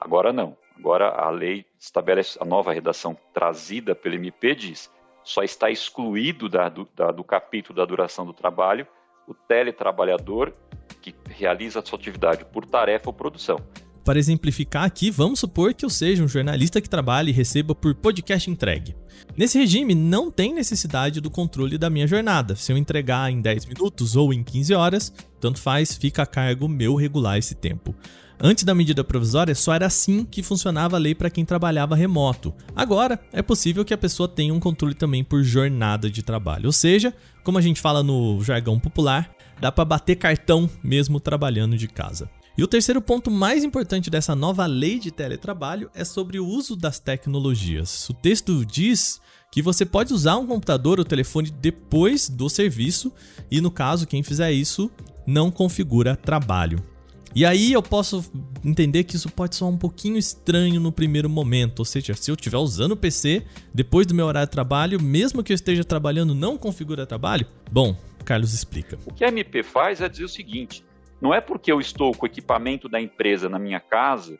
Agora 0.00 0.32
não. 0.32 0.56
Agora 0.80 1.10
a 1.10 1.28
lei 1.28 1.66
estabelece 1.78 2.38
a 2.40 2.44
nova 2.44 2.72
redação 2.72 3.14
trazida 3.34 3.94
pelo 3.94 4.14
MP 4.14 4.54
diz 4.54 4.90
só 5.22 5.42
está 5.42 5.70
excluído 5.70 6.48
da, 6.48 6.70
do, 6.70 6.88
da, 6.96 7.12
do 7.12 7.22
capítulo 7.22 7.76
da 7.76 7.84
duração 7.84 8.24
do 8.24 8.32
trabalho 8.32 8.86
o 9.28 9.34
teletrabalhador 9.34 10.54
que 11.02 11.14
realiza 11.28 11.80
a 11.80 11.84
sua 11.84 11.98
atividade 11.98 12.46
por 12.46 12.64
tarefa 12.64 13.10
ou 13.10 13.12
produção. 13.12 13.58
Para 14.02 14.18
exemplificar 14.18 14.84
aqui, 14.84 15.10
vamos 15.10 15.38
supor 15.40 15.74
que 15.74 15.84
eu 15.84 15.90
seja 15.90 16.24
um 16.24 16.28
jornalista 16.28 16.80
que 16.80 16.88
trabalhe 16.88 17.30
e 17.30 17.34
receba 17.34 17.74
por 17.74 17.94
podcast 17.94 18.50
entregue. 18.50 18.96
Nesse 19.36 19.58
regime, 19.58 19.94
não 19.94 20.30
tem 20.30 20.54
necessidade 20.54 21.20
do 21.20 21.30
controle 21.30 21.76
da 21.76 21.90
minha 21.90 22.06
jornada. 22.06 22.56
Se 22.56 22.72
eu 22.72 22.78
entregar 22.78 23.30
em 23.30 23.42
10 23.42 23.66
minutos 23.66 24.16
ou 24.16 24.32
em 24.32 24.42
15 24.42 24.74
horas, 24.74 25.12
tanto 25.38 25.60
faz, 25.60 25.94
fica 25.94 26.22
a 26.22 26.26
cargo 26.26 26.66
meu 26.66 26.94
regular 26.94 27.36
esse 27.36 27.54
tempo. 27.54 27.94
Antes 28.42 28.64
da 28.64 28.74
medida 28.74 29.04
provisória, 29.04 29.54
só 29.54 29.74
era 29.74 29.84
assim 29.84 30.24
que 30.24 30.42
funcionava 30.42 30.96
a 30.96 30.98
lei 30.98 31.14
para 31.14 31.28
quem 31.28 31.44
trabalhava 31.44 31.94
remoto. 31.94 32.54
Agora, 32.74 33.20
é 33.34 33.42
possível 33.42 33.84
que 33.84 33.92
a 33.92 33.98
pessoa 33.98 34.26
tenha 34.26 34.54
um 34.54 34.58
controle 34.58 34.94
também 34.94 35.22
por 35.22 35.42
jornada 35.42 36.08
de 36.08 36.22
trabalho. 36.22 36.66
Ou 36.66 36.72
seja, 36.72 37.14
como 37.44 37.58
a 37.58 37.60
gente 37.60 37.82
fala 37.82 38.02
no 38.02 38.42
jargão 38.42 38.80
popular, 38.80 39.30
dá 39.60 39.70
para 39.70 39.84
bater 39.84 40.16
cartão 40.16 40.70
mesmo 40.82 41.20
trabalhando 41.20 41.76
de 41.76 41.86
casa. 41.86 42.30
E 42.56 42.62
o 42.62 42.66
terceiro 42.66 43.02
ponto 43.02 43.30
mais 43.30 43.62
importante 43.62 44.08
dessa 44.08 44.34
nova 44.34 44.64
lei 44.64 44.98
de 44.98 45.10
teletrabalho 45.10 45.90
é 45.94 46.02
sobre 46.02 46.40
o 46.40 46.46
uso 46.46 46.74
das 46.74 46.98
tecnologias. 46.98 48.08
O 48.08 48.14
texto 48.14 48.64
diz 48.64 49.20
que 49.52 49.60
você 49.60 49.84
pode 49.84 50.14
usar 50.14 50.36
um 50.38 50.46
computador 50.46 50.98
ou 50.98 51.04
telefone 51.04 51.50
depois 51.50 52.26
do 52.26 52.48
serviço 52.48 53.12
e, 53.50 53.60
no 53.60 53.70
caso, 53.70 54.06
quem 54.06 54.22
fizer 54.22 54.50
isso 54.50 54.90
não 55.26 55.50
configura 55.50 56.16
trabalho. 56.16 56.89
E 57.34 57.46
aí 57.46 57.72
eu 57.72 57.82
posso 57.82 58.28
entender 58.64 59.04
que 59.04 59.14
isso 59.14 59.30
pode 59.30 59.54
soar 59.54 59.70
um 59.70 59.78
pouquinho 59.78 60.18
estranho 60.18 60.80
no 60.80 60.90
primeiro 60.90 61.30
momento, 61.30 61.78
ou 61.78 61.84
seja, 61.84 62.12
se 62.14 62.30
eu 62.30 62.34
estiver 62.34 62.58
usando 62.58 62.92
o 62.92 62.96
PC 62.96 63.46
depois 63.72 64.06
do 64.06 64.14
meu 64.14 64.26
horário 64.26 64.48
de 64.48 64.52
trabalho, 64.52 65.00
mesmo 65.00 65.42
que 65.42 65.52
eu 65.52 65.54
esteja 65.54 65.84
trabalhando, 65.84 66.34
não 66.34 66.58
configura 66.58 67.06
trabalho? 67.06 67.46
Bom, 67.70 67.96
Carlos 68.24 68.52
explica. 68.52 68.98
O 69.06 69.14
que 69.14 69.24
a 69.24 69.28
MP 69.28 69.62
faz 69.62 70.00
é 70.00 70.08
dizer 70.08 70.24
o 70.24 70.28
seguinte: 70.28 70.84
não 71.20 71.32
é 71.32 71.40
porque 71.40 71.70
eu 71.70 71.80
estou 71.80 72.12
com 72.12 72.26
o 72.26 72.28
equipamento 72.28 72.88
da 72.88 73.00
empresa 73.00 73.48
na 73.48 73.58
minha 73.58 73.78
casa 73.78 74.38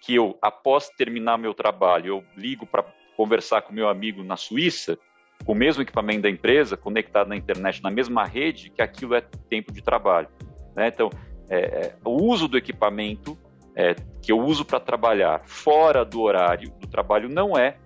que 0.00 0.14
eu, 0.14 0.38
após 0.40 0.88
terminar 0.88 1.36
meu 1.36 1.52
trabalho, 1.52 2.06
eu 2.06 2.24
ligo 2.36 2.64
para 2.64 2.84
conversar 3.16 3.62
com 3.62 3.72
meu 3.72 3.88
amigo 3.88 4.22
na 4.24 4.36
Suíça, 4.36 4.98
com 5.44 5.52
o 5.52 5.54
mesmo 5.54 5.82
equipamento 5.82 6.22
da 6.22 6.30
empresa, 6.30 6.76
conectado 6.76 7.28
na 7.28 7.36
internet 7.36 7.82
na 7.82 7.90
mesma 7.90 8.24
rede, 8.24 8.70
que 8.70 8.80
aquilo 8.80 9.14
é 9.14 9.20
tempo 9.20 9.72
de 9.72 9.82
trabalho. 9.82 10.28
Né? 10.74 10.88
Então, 10.88 11.10
é, 11.50 11.58
é, 11.58 11.94
o 12.04 12.22
uso 12.22 12.46
do 12.46 12.56
equipamento 12.56 13.36
é, 13.74 13.96
que 14.22 14.30
eu 14.30 14.38
uso 14.38 14.64
para 14.64 14.78
trabalhar 14.78 15.42
fora 15.44 16.04
do 16.04 16.20
horário 16.20 16.70
do 16.80 16.86
trabalho 16.86 17.28
não 17.28 17.58
é 17.58 17.76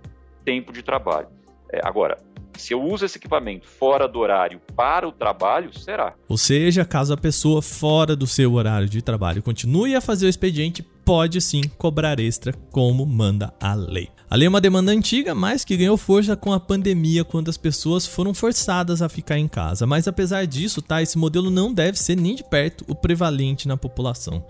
tempo 0.44 0.72
de 0.72 0.82
trabalho. 0.82 1.28
É, 1.72 1.80
agora, 1.82 2.18
se 2.58 2.74
eu 2.74 2.82
uso 2.82 3.04
esse 3.04 3.18
equipamento 3.18 3.66
fora 3.66 4.06
do 4.06 4.18
horário 4.18 4.60
para 4.76 5.08
o 5.08 5.12
trabalho, 5.12 5.76
será. 5.76 6.14
Ou 6.28 6.36
seja, 6.36 6.84
caso 6.84 7.14
a 7.14 7.16
pessoa 7.16 7.62
fora 7.62 8.14
do 8.14 8.26
seu 8.26 8.52
horário 8.52 8.88
de 8.88 9.02
trabalho 9.02 9.42
continue 9.42 9.94
a 9.94 10.00
fazer 10.00 10.26
o 10.26 10.28
expediente, 10.28 10.86
pode 11.04 11.40
sim 11.40 11.62
cobrar 11.76 12.18
extra, 12.18 12.52
como 12.70 13.04
manda 13.04 13.52
a 13.60 13.74
lei. 13.74 14.08
A 14.30 14.36
lei 14.36 14.46
é 14.46 14.48
uma 14.48 14.60
demanda 14.60 14.90
antiga, 14.90 15.34
mas 15.34 15.64
que 15.64 15.76
ganhou 15.76 15.96
força 15.96 16.34
com 16.34 16.52
a 16.52 16.58
pandemia, 16.58 17.24
quando 17.24 17.48
as 17.48 17.56
pessoas 17.56 18.06
foram 18.06 18.32
forçadas 18.32 19.02
a 19.02 19.08
ficar 19.08 19.38
em 19.38 19.46
casa. 19.46 19.86
Mas 19.86 20.08
apesar 20.08 20.46
disso, 20.46 20.82
tá, 20.82 21.02
esse 21.02 21.18
modelo 21.18 21.50
não 21.50 21.72
deve 21.72 21.98
ser 21.98 22.16
nem 22.16 22.34
de 22.34 22.42
perto 22.42 22.84
o 22.88 22.94
prevalente 22.94 23.68
na 23.68 23.76
população. 23.76 24.44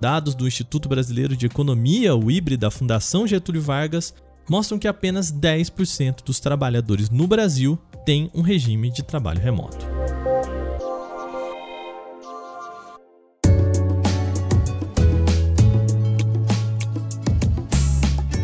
Dados 0.00 0.34
do 0.34 0.46
Instituto 0.46 0.88
Brasileiro 0.88 1.36
de 1.36 1.46
Economia, 1.46 2.16
o 2.16 2.30
IBRE 2.30 2.56
da 2.56 2.70
Fundação 2.70 3.26
Getúlio 3.26 3.60
Vargas, 3.60 4.14
mostram 4.48 4.78
que 4.78 4.88
apenas 4.88 5.32
10% 5.32 6.24
dos 6.24 6.40
trabalhadores 6.40 7.10
no 7.10 7.26
Brasil 7.26 7.78
têm 8.06 8.30
um 8.34 8.40
regime 8.40 8.90
de 8.90 9.02
trabalho 9.02 9.40
remoto. 9.40 9.97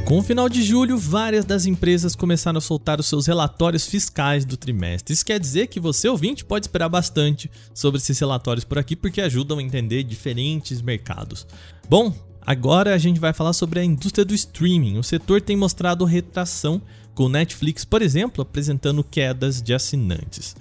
Com 0.06 0.18
o 0.18 0.23
final 0.23 0.50
de 0.50 0.62
julho, 0.62 0.99
várias 0.99 1.46
das 1.46 1.64
empresas 1.64 2.14
começaram 2.14 2.58
a 2.58 2.61
soltar 2.61 3.00
os 3.00 3.06
seus 3.06 3.26
relatórios 3.26 3.87
fiscais 3.87 4.44
do 4.44 4.54
trimestre. 4.54 5.14
Isso 5.14 5.25
quer 5.25 5.40
dizer 5.40 5.68
que 5.68 5.80
você, 5.80 6.06
ouvinte, 6.08 6.44
pode 6.44 6.66
esperar 6.66 6.90
bastante 6.90 7.50
sobre 7.73 7.99
esses 7.99 8.18
relatórios 8.18 8.64
por 8.64 8.78
aqui, 8.78 8.94
porque 8.94 9.23
ajudam 9.23 9.58
a 9.58 9.62
entender 9.62 10.02
diferentes 10.02 10.82
mercados. 10.82 11.46
Bom, 11.88 12.12
Agora 12.46 12.94
a 12.94 12.99
gente 12.99 13.18
vai 13.18 13.32
falar 13.32 13.54
sobre 13.54 13.80
a 13.80 13.84
indústria 13.84 14.23
do 14.23 14.34
streaming. 14.34 14.99
O 14.99 15.02
setor 15.02 15.40
tem 15.40 15.56
mostrado 15.56 16.04
retração, 16.04 16.82
com 17.14 17.26
Netflix, 17.26 17.87
por 17.87 18.02
exemplo, 18.02 18.42
apresentando 18.42 19.02
quedas 19.02 19.62
de 19.62 19.73
assinantes. 19.73 20.54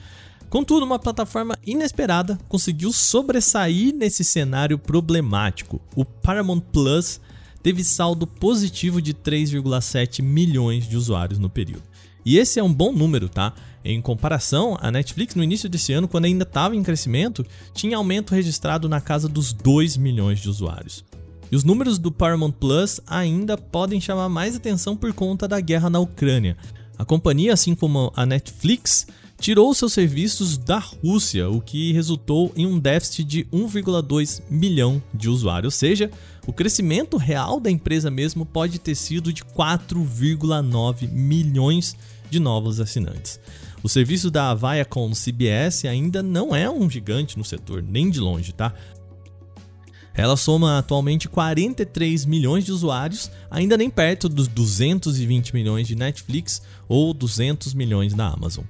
Contudo, 0.50 0.86
uma 0.86 0.98
plataforma 0.98 1.58
inesperada 1.66 2.40
conseguiu 2.48 2.94
sobressair 2.94 3.94
nesse 3.94 4.24
cenário 4.24 4.80
problemático. 4.80 5.82
O 5.94 6.06
Paramount 6.06 6.62
Plus 6.72 7.20
teve 7.64 7.84
saldo 7.84 8.28
positivo 8.28 9.02
de 9.02 9.14
3,7 9.14 10.22
milhões 10.22 10.88
de 10.88 10.98
usuários 10.98 11.40
no 11.40 11.50
período. 11.50 11.84
E 12.26 12.38
esse 12.38 12.60
é 12.60 12.64
um 12.64 12.74
bom 12.74 12.94
número, 12.94 13.28
tá? 13.28 13.54
Em 13.84 14.02
comparação, 14.02 14.78
a 14.80 14.92
Netflix 14.92 15.36
no 15.36 15.44
início 15.44 15.68
desse 15.68 15.92
ano, 15.92 16.08
quando 16.08 16.26
ainda 16.26 16.44
estava 16.44 16.76
em 16.76 16.84
crescimento, 16.84 17.46
tinha 17.74 17.98
aumento 17.98 18.36
registrado 18.36 18.88
na 18.88 19.02
casa 19.02 19.28
dos 19.28 19.52
2 19.52 19.98
milhões 19.98 20.40
de 20.40 20.50
usuários. 20.50 21.04
E 21.52 21.56
os 21.56 21.64
números 21.64 21.98
do 21.98 22.12
Paramount 22.12 22.52
Plus 22.52 23.02
ainda 23.06 23.58
podem 23.58 24.00
chamar 24.00 24.30
mais 24.30 24.56
atenção 24.56 24.96
por 24.96 25.14
conta 25.14 25.48
da 25.48 25.60
guerra 25.60 25.90
na 25.90 26.00
Ucrânia. 26.00 26.58
A 26.98 27.04
companhia, 27.04 27.54
assim 27.54 27.76
como 27.76 28.12
a 28.16 28.26
Netflix, 28.26 29.08
tirou 29.44 29.74
seus 29.74 29.92
serviços 29.92 30.58
da 30.58 30.80
Rússia, 30.80 31.50
o 31.50 31.60
que 31.60 31.92
resultou 31.92 32.54
em 32.56 32.66
um 32.66 32.80
déficit 32.80 33.26
de 33.26 33.44
1,2 33.52 34.42
milhão 34.50 35.04
de 35.14 35.28
usuários. 35.28 35.74
Ou 35.74 35.78
seja, 35.78 36.10
o 36.48 36.54
crescimento 36.54 37.18
real 37.18 37.60
da 37.60 37.70
empresa 37.70 38.10
mesmo 38.10 38.46
pode 38.46 38.80
ter 38.80 38.96
sido 38.96 39.34
de 39.34 39.44
4,9 39.44 41.10
milhões 41.12 41.94
de 42.30 42.40
novos 42.40 42.80
assinantes. 42.80 43.38
O 43.84 43.90
serviço 43.90 44.32
da 44.32 44.56
Viacom 44.56 45.12
CBS 45.12 45.84
ainda 45.84 46.24
não 46.24 46.56
é 46.56 46.70
um 46.70 46.90
gigante 46.90 47.38
no 47.38 47.44
setor, 47.44 47.84
nem 47.84 48.10
de 48.10 48.22
longe, 48.22 48.54
tá? 48.54 48.74
Ela 50.14 50.38
soma 50.38 50.78
atualmente 50.78 51.28
43 51.28 52.24
milhões 52.24 52.64
de 52.64 52.72
usuários, 52.72 53.30
ainda 53.52 53.76
nem 53.76 53.90
perto 53.90 54.30
dos 54.30 54.48
220 54.48 55.54
milhões 55.54 55.86
de 55.86 55.96
Netflix 55.96 56.62
ou 56.88 57.14
200 57.14 57.74
milhões 57.74 58.14
da 58.14 58.30
Amazon. 58.30 58.64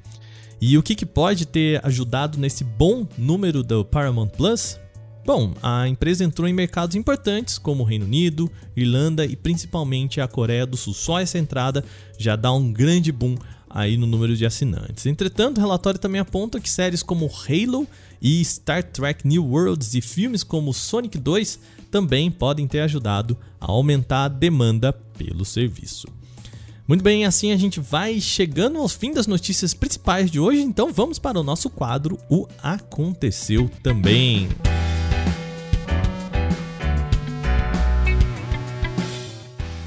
E 0.61 0.77
o 0.77 0.83
que, 0.83 0.95
que 0.95 1.05
pode 1.05 1.45
ter 1.45 1.85
ajudado 1.85 2.37
nesse 2.37 2.63
bom 2.63 3.07
número 3.17 3.63
do 3.63 3.83
Paramount 3.83 4.29
Plus? 4.29 4.79
Bom, 5.25 5.53
a 5.63 5.87
empresa 5.87 6.23
entrou 6.23 6.47
em 6.47 6.53
mercados 6.53 6.97
importantes 6.97 7.57
como 7.57 7.83
o 7.83 7.85
Reino 7.85 8.05
Unido, 8.05 8.51
Irlanda 8.75 9.25
e 9.25 9.35
principalmente 9.35 10.19
a 10.19 10.27
Coreia 10.27 10.65
do 10.65 10.75
Sul. 10.75 10.93
Só 10.93 11.19
essa 11.19 11.37
entrada 11.37 11.83
já 12.17 12.35
dá 12.35 12.51
um 12.51 12.73
grande 12.73 13.11
boom 13.11 13.37
aí 13.69 13.97
no 13.97 14.05
número 14.05 14.35
de 14.35 14.45
assinantes. 14.45 15.05
Entretanto, 15.05 15.57
o 15.57 15.61
relatório 15.61 15.99
também 15.99 16.19
aponta 16.19 16.59
que 16.59 16.69
séries 16.69 17.01
como 17.01 17.25
Halo 17.25 17.87
e 18.21 18.43
Star 18.43 18.83
Trek 18.83 19.27
New 19.27 19.45
Worlds 19.45 19.95
e 19.95 20.01
filmes 20.01 20.43
como 20.43 20.73
Sonic 20.73 21.17
2 21.17 21.59
também 21.89 22.29
podem 22.29 22.67
ter 22.67 22.81
ajudado 22.81 23.37
a 23.59 23.71
aumentar 23.71 24.25
a 24.25 24.27
demanda 24.27 24.91
pelo 24.91 25.45
serviço. 25.45 26.07
Muito 26.85 27.01
bem, 27.01 27.25
assim 27.25 27.53
a 27.53 27.57
gente 27.57 27.79
vai 27.79 28.19
chegando 28.19 28.77
ao 28.77 28.89
fim 28.89 29.13
das 29.13 29.25
notícias 29.25 29.73
principais 29.73 30.29
de 30.29 30.37
hoje, 30.37 30.61
então 30.61 30.91
vamos 30.91 31.17
para 31.17 31.39
o 31.39 31.43
nosso 31.43 31.69
quadro 31.69 32.19
O 32.29 32.45
Aconteceu 32.61 33.71
Também. 33.81 34.49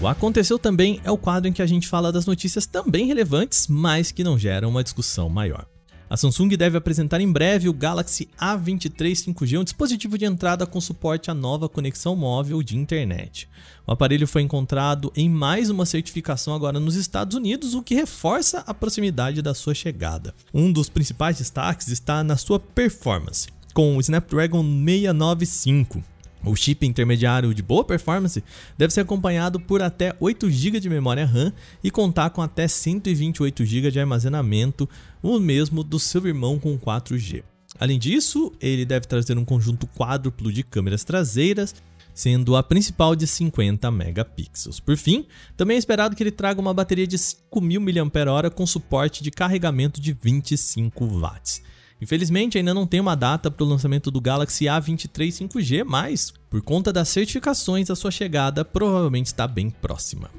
O 0.00 0.08
Aconteceu 0.08 0.58
Também 0.58 0.98
é 1.04 1.10
o 1.10 1.18
quadro 1.18 1.50
em 1.50 1.52
que 1.52 1.60
a 1.60 1.66
gente 1.66 1.86
fala 1.86 2.10
das 2.10 2.24
notícias 2.24 2.64
também 2.64 3.06
relevantes, 3.06 3.66
mas 3.68 4.10
que 4.10 4.24
não 4.24 4.38
geram 4.38 4.70
uma 4.70 4.82
discussão 4.82 5.28
maior. 5.28 5.66
A 6.08 6.16
Samsung 6.16 6.48
deve 6.50 6.78
apresentar 6.78 7.20
em 7.20 7.30
breve 7.30 7.68
o 7.68 7.72
Galaxy 7.72 8.28
A23 8.40 9.34
5G, 9.34 9.58
um 9.58 9.64
dispositivo 9.64 10.16
de 10.16 10.24
entrada 10.24 10.64
com 10.64 10.80
suporte 10.80 11.32
à 11.32 11.34
nova 11.34 11.68
conexão 11.68 12.14
móvel 12.14 12.62
de 12.62 12.76
internet. 12.76 13.48
O 13.84 13.90
aparelho 13.90 14.26
foi 14.26 14.42
encontrado 14.42 15.12
em 15.16 15.28
mais 15.28 15.68
uma 15.68 15.84
certificação 15.84 16.54
agora 16.54 16.78
nos 16.78 16.94
Estados 16.94 17.36
Unidos, 17.36 17.74
o 17.74 17.82
que 17.82 17.96
reforça 17.96 18.62
a 18.68 18.72
proximidade 18.72 19.42
da 19.42 19.52
sua 19.52 19.74
chegada. 19.74 20.32
Um 20.54 20.70
dos 20.70 20.88
principais 20.88 21.38
destaques 21.38 21.88
está 21.88 22.22
na 22.22 22.36
sua 22.36 22.60
performance, 22.60 23.48
com 23.74 23.96
o 23.96 24.00
Snapdragon 24.00 24.62
695. 24.62 26.15
O 26.44 26.54
chip 26.54 26.86
intermediário 26.86 27.52
de 27.52 27.62
boa 27.62 27.84
performance 27.84 28.42
deve 28.78 28.92
ser 28.92 29.00
acompanhado 29.00 29.58
por 29.58 29.82
até 29.82 30.14
8 30.20 30.48
GB 30.50 30.78
de 30.78 30.88
memória 30.88 31.26
RAM 31.26 31.52
e 31.82 31.90
contar 31.90 32.30
com 32.30 32.40
até 32.40 32.68
128 32.68 33.64
GB 33.64 33.90
de 33.90 33.98
armazenamento, 34.00 34.88
o 35.22 35.40
mesmo 35.40 35.82
do 35.82 35.98
seu 35.98 36.26
irmão 36.26 36.58
com 36.58 36.78
4G. 36.78 37.42
Além 37.78 37.98
disso, 37.98 38.52
ele 38.60 38.84
deve 38.84 39.06
trazer 39.06 39.36
um 39.36 39.44
conjunto 39.44 39.86
quádruplo 39.86 40.52
de 40.52 40.62
câmeras 40.62 41.04
traseiras, 41.04 41.74
sendo 42.14 42.56
a 42.56 42.62
principal 42.62 43.14
de 43.14 43.26
50 43.26 43.90
megapixels. 43.90 44.80
Por 44.80 44.96
fim, 44.96 45.26
também 45.56 45.74
é 45.74 45.78
esperado 45.78 46.16
que 46.16 46.22
ele 46.22 46.30
traga 46.30 46.60
uma 46.60 46.72
bateria 46.72 47.06
de 47.06 47.18
5.000 47.18 48.04
mAh 48.04 48.50
com 48.50 48.66
suporte 48.66 49.22
de 49.22 49.30
carregamento 49.30 50.00
de 50.00 50.14
25 50.14 51.06
watts. 51.06 51.60
Infelizmente, 52.00 52.58
ainda 52.58 52.74
não 52.74 52.86
tem 52.86 53.00
uma 53.00 53.14
data 53.14 53.50
para 53.50 53.64
o 53.64 53.68
lançamento 53.68 54.10
do 54.10 54.20
Galaxy 54.20 54.66
A23 54.66 55.48
5G, 55.48 55.84
mas, 55.84 56.32
por 56.50 56.60
conta 56.60 56.92
das 56.92 57.08
certificações, 57.08 57.90
a 57.90 57.96
sua 57.96 58.10
chegada 58.10 58.64
provavelmente 58.64 59.26
está 59.26 59.48
bem 59.48 59.70
próxima. 59.70 60.30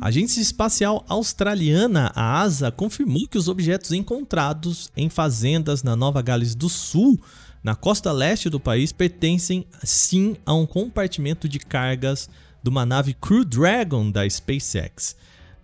A 0.00 0.08
agência 0.08 0.40
espacial 0.40 1.04
australiana, 1.08 2.12
a 2.14 2.40
ASA, 2.40 2.70
confirmou 2.70 3.26
que 3.26 3.38
os 3.38 3.48
objetos 3.48 3.90
encontrados 3.90 4.88
em 4.96 5.08
fazendas 5.08 5.82
na 5.82 5.96
Nova 5.96 6.22
Gales 6.22 6.54
do 6.54 6.68
Sul, 6.68 7.20
na 7.60 7.74
costa 7.74 8.12
leste 8.12 8.48
do 8.48 8.60
país, 8.60 8.92
pertencem 8.92 9.66
sim 9.82 10.36
a 10.46 10.54
um 10.54 10.64
compartimento 10.64 11.48
de 11.48 11.58
cargas 11.58 12.30
de 12.62 12.70
uma 12.70 12.86
nave 12.86 13.14
Crew 13.14 13.44
Dragon 13.44 14.08
da 14.08 14.28
SpaceX. 14.28 15.16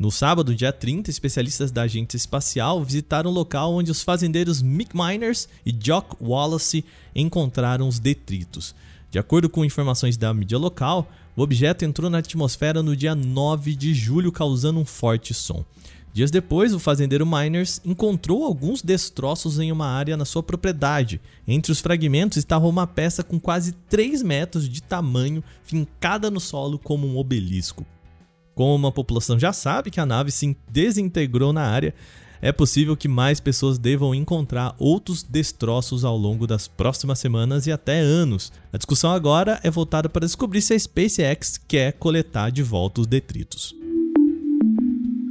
No 0.02 0.10
sábado, 0.10 0.52
dia 0.52 0.72
30, 0.72 1.10
especialistas 1.10 1.70
da 1.70 1.82
agência 1.82 2.16
espacial 2.16 2.82
visitaram 2.82 3.30
o 3.30 3.32
local 3.32 3.72
onde 3.72 3.92
os 3.92 4.02
fazendeiros 4.02 4.60
Mick 4.60 4.96
Miners 4.96 5.48
e 5.64 5.70
Jock 5.70 6.16
Wallace 6.20 6.84
encontraram 7.14 7.86
os 7.86 8.00
detritos. 8.00 8.74
De 9.12 9.20
acordo 9.20 9.48
com 9.48 9.64
informações 9.64 10.16
da 10.16 10.34
mídia 10.34 10.58
local, 10.58 11.08
o 11.36 11.42
objeto 11.42 11.84
entrou 11.84 12.10
na 12.10 12.18
atmosfera 12.18 12.82
no 12.82 12.96
dia 12.96 13.14
9 13.14 13.76
de 13.76 13.94
julho, 13.94 14.32
causando 14.32 14.80
um 14.80 14.84
forte 14.84 15.32
som. 15.32 15.64
Dias 16.12 16.32
depois, 16.32 16.74
o 16.74 16.80
fazendeiro 16.80 17.24
Miners 17.24 17.80
encontrou 17.84 18.44
alguns 18.44 18.82
destroços 18.82 19.60
em 19.60 19.70
uma 19.70 19.86
área 19.86 20.16
na 20.16 20.24
sua 20.24 20.42
propriedade. 20.42 21.20
Entre 21.46 21.70
os 21.70 21.78
fragmentos 21.78 22.38
estava 22.38 22.66
uma 22.66 22.88
peça 22.88 23.22
com 23.22 23.38
quase 23.38 23.70
3 23.88 24.20
metros 24.24 24.68
de 24.68 24.82
tamanho, 24.82 25.44
fincada 25.62 26.28
no 26.28 26.40
solo 26.40 26.76
como 26.76 27.06
um 27.06 27.16
obelisco. 27.16 27.86
Como 28.54 28.86
a 28.86 28.92
população 28.92 29.38
já 29.38 29.52
sabe 29.52 29.90
que 29.90 30.00
a 30.00 30.06
nave 30.06 30.30
se 30.30 30.56
desintegrou 30.68 31.52
na 31.52 31.62
área, 31.62 31.94
é 32.40 32.50
possível 32.50 32.96
que 32.96 33.06
mais 33.06 33.38
pessoas 33.38 33.78
devam 33.78 34.12
encontrar 34.14 34.74
outros 34.78 35.22
destroços 35.22 36.04
ao 36.04 36.16
longo 36.18 36.44
das 36.44 36.66
próximas 36.66 37.20
semanas 37.20 37.68
e 37.68 37.72
até 37.72 38.00
anos. 38.00 38.52
A 38.72 38.76
discussão 38.76 39.12
agora 39.12 39.60
é 39.62 39.70
voltada 39.70 40.08
para 40.08 40.26
descobrir 40.26 40.60
se 40.60 40.74
a 40.74 40.78
SpaceX 40.78 41.56
quer 41.56 41.92
coletar 41.92 42.50
de 42.50 42.62
volta 42.62 43.00
os 43.00 43.06
detritos. 43.06 43.74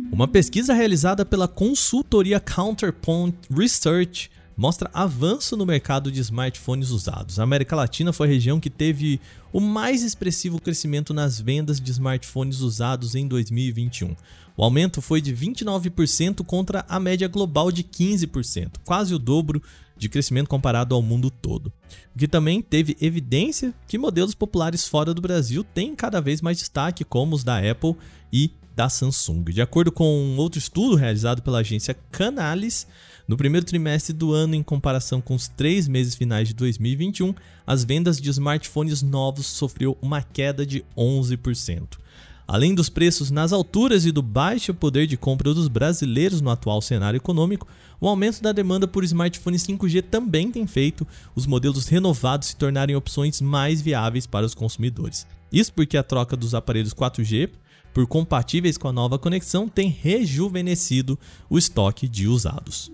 Uma 0.10 0.28
pesquisa 0.28 0.74
realizada 0.74 1.26
pela 1.26 1.48
consultoria 1.48 2.40
Counterpoint 2.40 3.36
Research 3.54 4.32
mostra 4.62 4.92
avanço 4.94 5.58
no 5.58 5.66
mercado 5.66 6.12
de 6.12 6.22
smartphones 6.22 6.92
usados. 6.92 7.40
A 7.40 7.44
América 7.44 7.76
Latina 7.76 8.14
foi 8.14 8.28
a 8.28 8.30
região 8.30 8.60
que 8.60 8.70
teve 8.70 9.20
o 9.52 9.60
mais 9.60 10.04
expressivo 10.04 10.62
crescimento 10.62 11.16
nas 11.16 11.42
vendas 11.42 11.82
de 11.82 11.90
smartphones 11.90 12.60
usados 12.60 13.16
em 13.16 13.28
2021. 13.28 14.16
O 14.56 14.64
aumento 14.64 15.02
foi 15.02 15.20
de 15.20 15.36
29% 15.36 16.46
contra 16.46 16.86
a 16.88 17.00
média 17.00 17.28
global 17.28 17.72
de 17.72 17.84
15%, 17.84 18.74
quase 18.86 19.16
o 19.16 19.20
dobro 19.20 19.64
de 19.98 20.08
crescimento 20.08 20.48
comparado 20.48 20.94
ao 20.94 21.02
mundo 21.02 21.32
todo. 21.32 21.74
O 22.16 22.20
que 22.20 22.28
também 22.28 22.62
teve 22.62 22.96
evidência 23.02 23.74
que 23.88 23.98
modelos 23.98 24.36
populares 24.36 24.88
fora 24.88 25.12
do 25.12 25.24
Brasil 25.24 25.64
têm 25.64 25.96
cada 25.96 26.22
vez 26.22 26.40
mais 26.40 26.60
destaque, 26.60 27.04
como 27.04 27.36
os 27.36 27.44
da 27.44 27.58
Apple 27.58 27.96
e 28.32 28.52
da 28.76 28.90
Samsung. 28.90 29.44
De 29.46 29.62
acordo 29.62 29.92
com 29.92 30.36
outro 30.38 30.60
estudo 30.60 30.96
realizado 30.96 31.42
pela 31.42 31.60
agência 31.60 31.96
Canalys, 32.12 32.88
no 33.28 33.38
primeiro 33.38 33.66
trimestre 33.66 34.14
do 34.14 34.34
ano, 34.34 34.56
em 34.56 34.64
comparação 34.64 35.22
com 35.22 35.36
os 35.36 35.48
três 35.48 35.88
meses 35.88 36.16
finais 36.16 36.48
de 36.48 36.54
2021, 36.54 37.34
as 37.66 37.84
vendas 37.84 38.20
de 38.20 38.30
smartphones 38.30 39.02
novos 39.02 39.46
sofreu 39.46 39.98
uma 40.02 40.22
queda 40.22 40.66
de 40.66 40.84
11%. 40.98 42.00
Além 42.48 42.76
dos 42.76 42.90
preços 42.90 43.32
nas 43.32 43.54
alturas 43.54 44.06
e 44.06 44.12
do 44.12 44.22
baixo 44.22 44.74
poder 44.74 45.08
de 45.08 45.16
compra 45.16 45.54
dos 45.54 45.70
brasileiros 45.70 46.42
no 46.42 46.50
atual 46.50 46.82
cenário 46.82 47.18
econômico, 47.18 47.66
o 48.00 48.08
aumento 48.08 48.42
da 48.42 48.52
demanda 48.52 48.88
por 48.88 49.06
smartphones 49.06 49.66
5G 49.66 50.02
também 50.02 50.52
tem 50.52 50.68
feito 50.68 51.08
os 51.34 51.46
modelos 51.46 51.88
renovados 51.88 52.50
se 52.50 52.56
tornarem 52.58 52.96
opções 52.96 53.40
mais 53.40 53.80
viáveis 53.80 54.28
para 54.28 54.46
os 54.46 54.54
consumidores. 54.54 55.26
Isso 55.50 55.72
porque 55.72 55.96
a 55.96 56.04
troca 56.04 56.36
dos 56.36 56.54
aparelhos 56.54 56.94
4G 56.94 57.50
por 57.94 58.08
compatíveis 58.08 58.78
com 58.78 58.88
a 58.88 58.94
nova 58.94 59.20
conexão 59.20 59.68
tem 59.68 59.90
rejuvenescido 59.90 61.18
o 61.50 61.58
estoque 61.58 62.08
de 62.08 62.28
usados. 62.28 62.92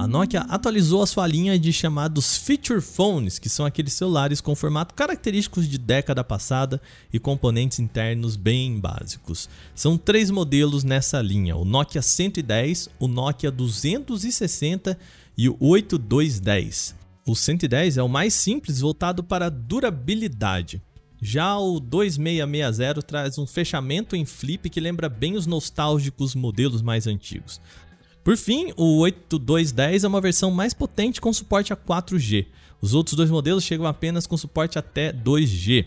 A 0.00 0.06
Nokia 0.06 0.40
atualizou 0.48 1.02
a 1.02 1.06
sua 1.06 1.26
linha 1.26 1.58
de 1.58 1.74
chamados 1.74 2.34
Feature 2.38 2.80
Phones, 2.80 3.38
que 3.38 3.50
são 3.50 3.66
aqueles 3.66 3.92
celulares 3.92 4.40
com 4.40 4.54
formato 4.54 4.94
característicos 4.94 5.68
de 5.68 5.76
década 5.76 6.24
passada 6.24 6.80
e 7.12 7.18
componentes 7.18 7.78
internos 7.78 8.34
bem 8.34 8.80
básicos. 8.80 9.46
São 9.74 9.98
três 9.98 10.30
modelos 10.30 10.84
nessa 10.84 11.20
linha: 11.20 11.54
o 11.54 11.66
Nokia 11.66 12.00
110, 12.00 12.88
o 12.98 13.06
Nokia 13.06 13.50
260 13.50 14.98
e 15.36 15.50
o 15.50 15.56
8210. 15.60 16.94
O 17.26 17.36
110 17.36 17.98
é 17.98 18.02
o 18.02 18.08
mais 18.08 18.32
simples, 18.32 18.80
voltado 18.80 19.22
para 19.22 19.50
durabilidade. 19.50 20.80
Já 21.22 21.58
o 21.58 21.78
2660 21.78 23.02
traz 23.02 23.36
um 23.36 23.46
fechamento 23.46 24.16
em 24.16 24.24
flip 24.24 24.70
que 24.70 24.80
lembra 24.80 25.08
bem 25.08 25.36
os 25.36 25.46
nostálgicos 25.46 26.34
modelos 26.34 26.80
mais 26.80 27.06
antigos. 27.06 27.60
Por 28.24 28.36
fim, 28.36 28.72
o 28.76 28.98
8210 28.98 30.04
é 30.04 30.08
uma 30.08 30.20
versão 30.20 30.50
mais 30.50 30.72
potente 30.72 31.20
com 31.20 31.32
suporte 31.32 31.72
a 31.72 31.76
4G. 31.76 32.46
Os 32.80 32.94
outros 32.94 33.16
dois 33.16 33.30
modelos 33.30 33.64
chegam 33.64 33.86
apenas 33.86 34.26
com 34.26 34.36
suporte 34.36 34.78
até 34.78 35.12
2G. 35.12 35.86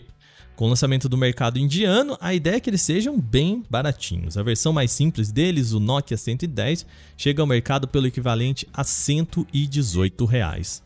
Com 0.54 0.66
o 0.66 0.68
lançamento 0.68 1.08
do 1.08 1.16
mercado 1.16 1.58
indiano, 1.58 2.16
a 2.20 2.32
ideia 2.32 2.56
é 2.56 2.60
que 2.60 2.70
eles 2.70 2.82
sejam 2.82 3.18
bem 3.18 3.64
baratinhos. 3.68 4.38
A 4.38 4.42
versão 4.42 4.72
mais 4.72 4.92
simples 4.92 5.32
deles, 5.32 5.72
o 5.72 5.80
Nokia 5.80 6.16
110, 6.16 6.86
chega 7.16 7.42
ao 7.42 7.46
mercado 7.46 7.88
pelo 7.88 8.06
equivalente 8.06 8.68
a 8.72 8.84
118 8.84 10.24
reais. 10.24 10.83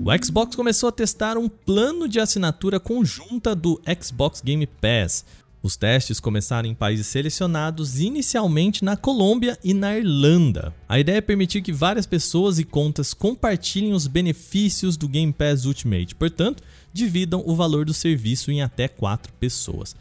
O 0.00 0.24
Xbox 0.24 0.54
começou 0.54 0.88
a 0.88 0.92
testar 0.92 1.36
um 1.36 1.48
plano 1.48 2.08
de 2.08 2.20
assinatura 2.20 2.78
conjunta 2.78 3.54
do 3.54 3.80
Xbox 4.00 4.40
Game 4.40 4.64
Pass. 4.66 5.24
Os 5.60 5.76
testes 5.76 6.20
começaram 6.20 6.68
em 6.68 6.74
países 6.74 7.08
selecionados, 7.08 8.00
inicialmente 8.00 8.84
na 8.84 8.96
Colômbia 8.96 9.58
e 9.62 9.74
na 9.74 9.98
Irlanda. 9.98 10.72
A 10.88 11.00
ideia 11.00 11.18
é 11.18 11.20
permitir 11.20 11.62
que 11.62 11.72
várias 11.72 12.06
pessoas 12.06 12.60
e 12.60 12.64
contas 12.64 13.12
compartilhem 13.12 13.92
os 13.92 14.06
benefícios 14.06 14.96
do 14.96 15.08
Game 15.08 15.32
Pass 15.32 15.64
Ultimate, 15.64 16.14
portanto, 16.14 16.62
dividam 16.92 17.42
o 17.44 17.56
valor 17.56 17.84
do 17.84 17.92
serviço 17.92 18.52
em 18.52 18.62
até 18.62 18.86
quatro 18.86 19.32
pessoas. 19.34 19.96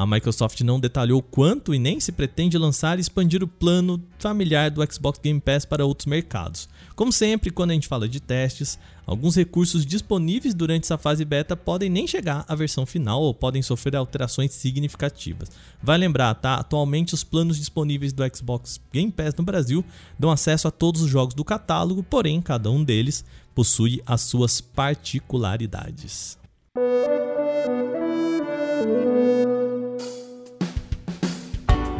A 0.00 0.06
Microsoft 0.06 0.58
não 0.62 0.80
detalhou 0.80 1.20
quanto 1.20 1.74
e 1.74 1.78
nem 1.78 2.00
se 2.00 2.10
pretende 2.10 2.56
lançar 2.56 2.96
e 2.96 3.02
expandir 3.02 3.44
o 3.44 3.46
plano 3.46 4.02
familiar 4.18 4.70
do 4.70 4.82
Xbox 4.90 5.20
Game 5.22 5.38
Pass 5.38 5.66
para 5.66 5.84
outros 5.84 6.06
mercados. 6.06 6.70
Como 6.96 7.12
sempre, 7.12 7.50
quando 7.50 7.72
a 7.72 7.74
gente 7.74 7.86
fala 7.86 8.08
de 8.08 8.18
testes, 8.18 8.78
alguns 9.06 9.36
recursos 9.36 9.84
disponíveis 9.84 10.54
durante 10.54 10.84
essa 10.84 10.96
fase 10.96 11.22
beta 11.22 11.54
podem 11.54 11.90
nem 11.90 12.06
chegar 12.06 12.46
à 12.48 12.54
versão 12.54 12.86
final 12.86 13.20
ou 13.20 13.34
podem 13.34 13.60
sofrer 13.60 13.94
alterações 13.94 14.52
significativas. 14.52 15.50
Vai 15.82 15.98
lembrar, 15.98 16.34
tá? 16.34 16.54
Atualmente 16.54 17.12
os 17.12 17.22
planos 17.22 17.58
disponíveis 17.58 18.14
do 18.14 18.22
Xbox 18.34 18.80
Game 18.90 19.12
Pass 19.12 19.34
no 19.34 19.44
Brasil 19.44 19.84
dão 20.18 20.30
acesso 20.30 20.66
a 20.66 20.70
todos 20.70 21.02
os 21.02 21.10
jogos 21.10 21.34
do 21.34 21.44
catálogo, 21.44 22.02
porém 22.02 22.40
cada 22.40 22.70
um 22.70 22.82
deles 22.82 23.22
possui 23.54 24.02
as 24.06 24.22
suas 24.22 24.62
particularidades. 24.62 26.38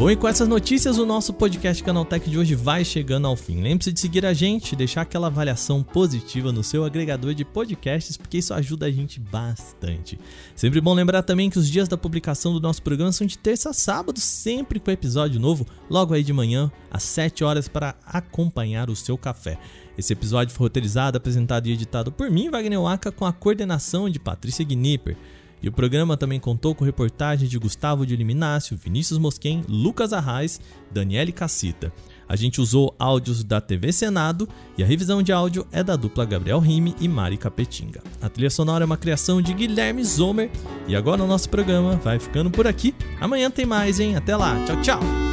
Bom, 0.00 0.10
e 0.10 0.16
com 0.16 0.26
essas 0.26 0.48
notícias, 0.48 0.96
o 0.96 1.04
nosso 1.04 1.30
podcast 1.30 1.84
Canaltech 1.84 2.30
de 2.30 2.38
hoje 2.38 2.54
vai 2.54 2.86
chegando 2.86 3.26
ao 3.26 3.36
fim. 3.36 3.60
Lembre-se 3.60 3.92
de 3.92 4.00
seguir 4.00 4.24
a 4.24 4.32
gente, 4.32 4.74
deixar 4.74 5.02
aquela 5.02 5.26
avaliação 5.26 5.82
positiva 5.82 6.50
no 6.50 6.64
seu 6.64 6.86
agregador 6.86 7.34
de 7.34 7.44
podcasts, 7.44 8.16
porque 8.16 8.38
isso 8.38 8.54
ajuda 8.54 8.86
a 8.86 8.90
gente 8.90 9.20
bastante. 9.20 10.18
Sempre 10.56 10.80
bom 10.80 10.94
lembrar 10.94 11.22
também 11.22 11.50
que 11.50 11.58
os 11.58 11.68
dias 11.68 11.86
da 11.86 11.98
publicação 11.98 12.54
do 12.54 12.62
nosso 12.62 12.82
programa 12.82 13.12
são 13.12 13.26
de 13.26 13.36
terça 13.36 13.68
a 13.68 13.72
sábado, 13.74 14.18
sempre 14.18 14.80
com 14.80 14.90
episódio 14.90 15.38
novo, 15.38 15.66
logo 15.90 16.14
aí 16.14 16.24
de 16.24 16.32
manhã, 16.32 16.72
às 16.90 17.02
7 17.02 17.44
horas, 17.44 17.68
para 17.68 17.94
acompanhar 18.06 18.88
o 18.88 18.96
seu 18.96 19.18
café. 19.18 19.58
Esse 19.98 20.14
episódio 20.14 20.54
foi 20.54 20.64
roteirizado, 20.64 21.18
apresentado 21.18 21.66
e 21.66 21.72
editado 21.72 22.10
por 22.10 22.30
mim, 22.30 22.48
Wagner 22.48 22.80
Waka, 22.80 23.12
com 23.12 23.26
a 23.26 23.34
coordenação 23.34 24.08
de 24.08 24.18
Patrícia 24.18 24.64
Gnipper. 24.64 25.18
E 25.62 25.68
o 25.68 25.72
programa 25.72 26.16
também 26.16 26.40
contou 26.40 26.74
com 26.74 26.84
reportagens 26.84 27.50
de 27.50 27.58
Gustavo 27.58 28.06
de 28.06 28.16
Liminácio, 28.16 28.76
Vinícius 28.76 29.18
Mosquen, 29.18 29.64
Lucas 29.68 30.12
Arraes, 30.12 30.60
Daniele 30.90 31.32
Cassita. 31.32 31.92
A 32.28 32.36
gente 32.36 32.60
usou 32.60 32.94
áudios 32.96 33.42
da 33.42 33.60
TV 33.60 33.92
Senado 33.92 34.48
e 34.78 34.84
a 34.84 34.86
revisão 34.86 35.20
de 35.20 35.32
áudio 35.32 35.66
é 35.72 35.82
da 35.82 35.96
dupla 35.96 36.24
Gabriel 36.24 36.60
Rime 36.60 36.94
e 37.00 37.08
Mari 37.08 37.36
Capetinga. 37.36 38.02
A 38.22 38.28
trilha 38.28 38.50
sonora 38.50 38.84
é 38.84 38.86
uma 38.86 38.96
criação 38.96 39.42
de 39.42 39.52
Guilherme 39.52 40.04
Zomer. 40.04 40.48
E 40.86 40.94
agora 40.94 41.24
o 41.24 41.26
nosso 41.26 41.48
programa 41.48 41.96
vai 41.96 42.20
ficando 42.20 42.48
por 42.48 42.68
aqui. 42.68 42.94
Amanhã 43.20 43.50
tem 43.50 43.66
mais, 43.66 43.98
hein? 43.98 44.14
Até 44.14 44.36
lá. 44.36 44.54
Tchau, 44.64 44.80
tchau. 44.80 45.29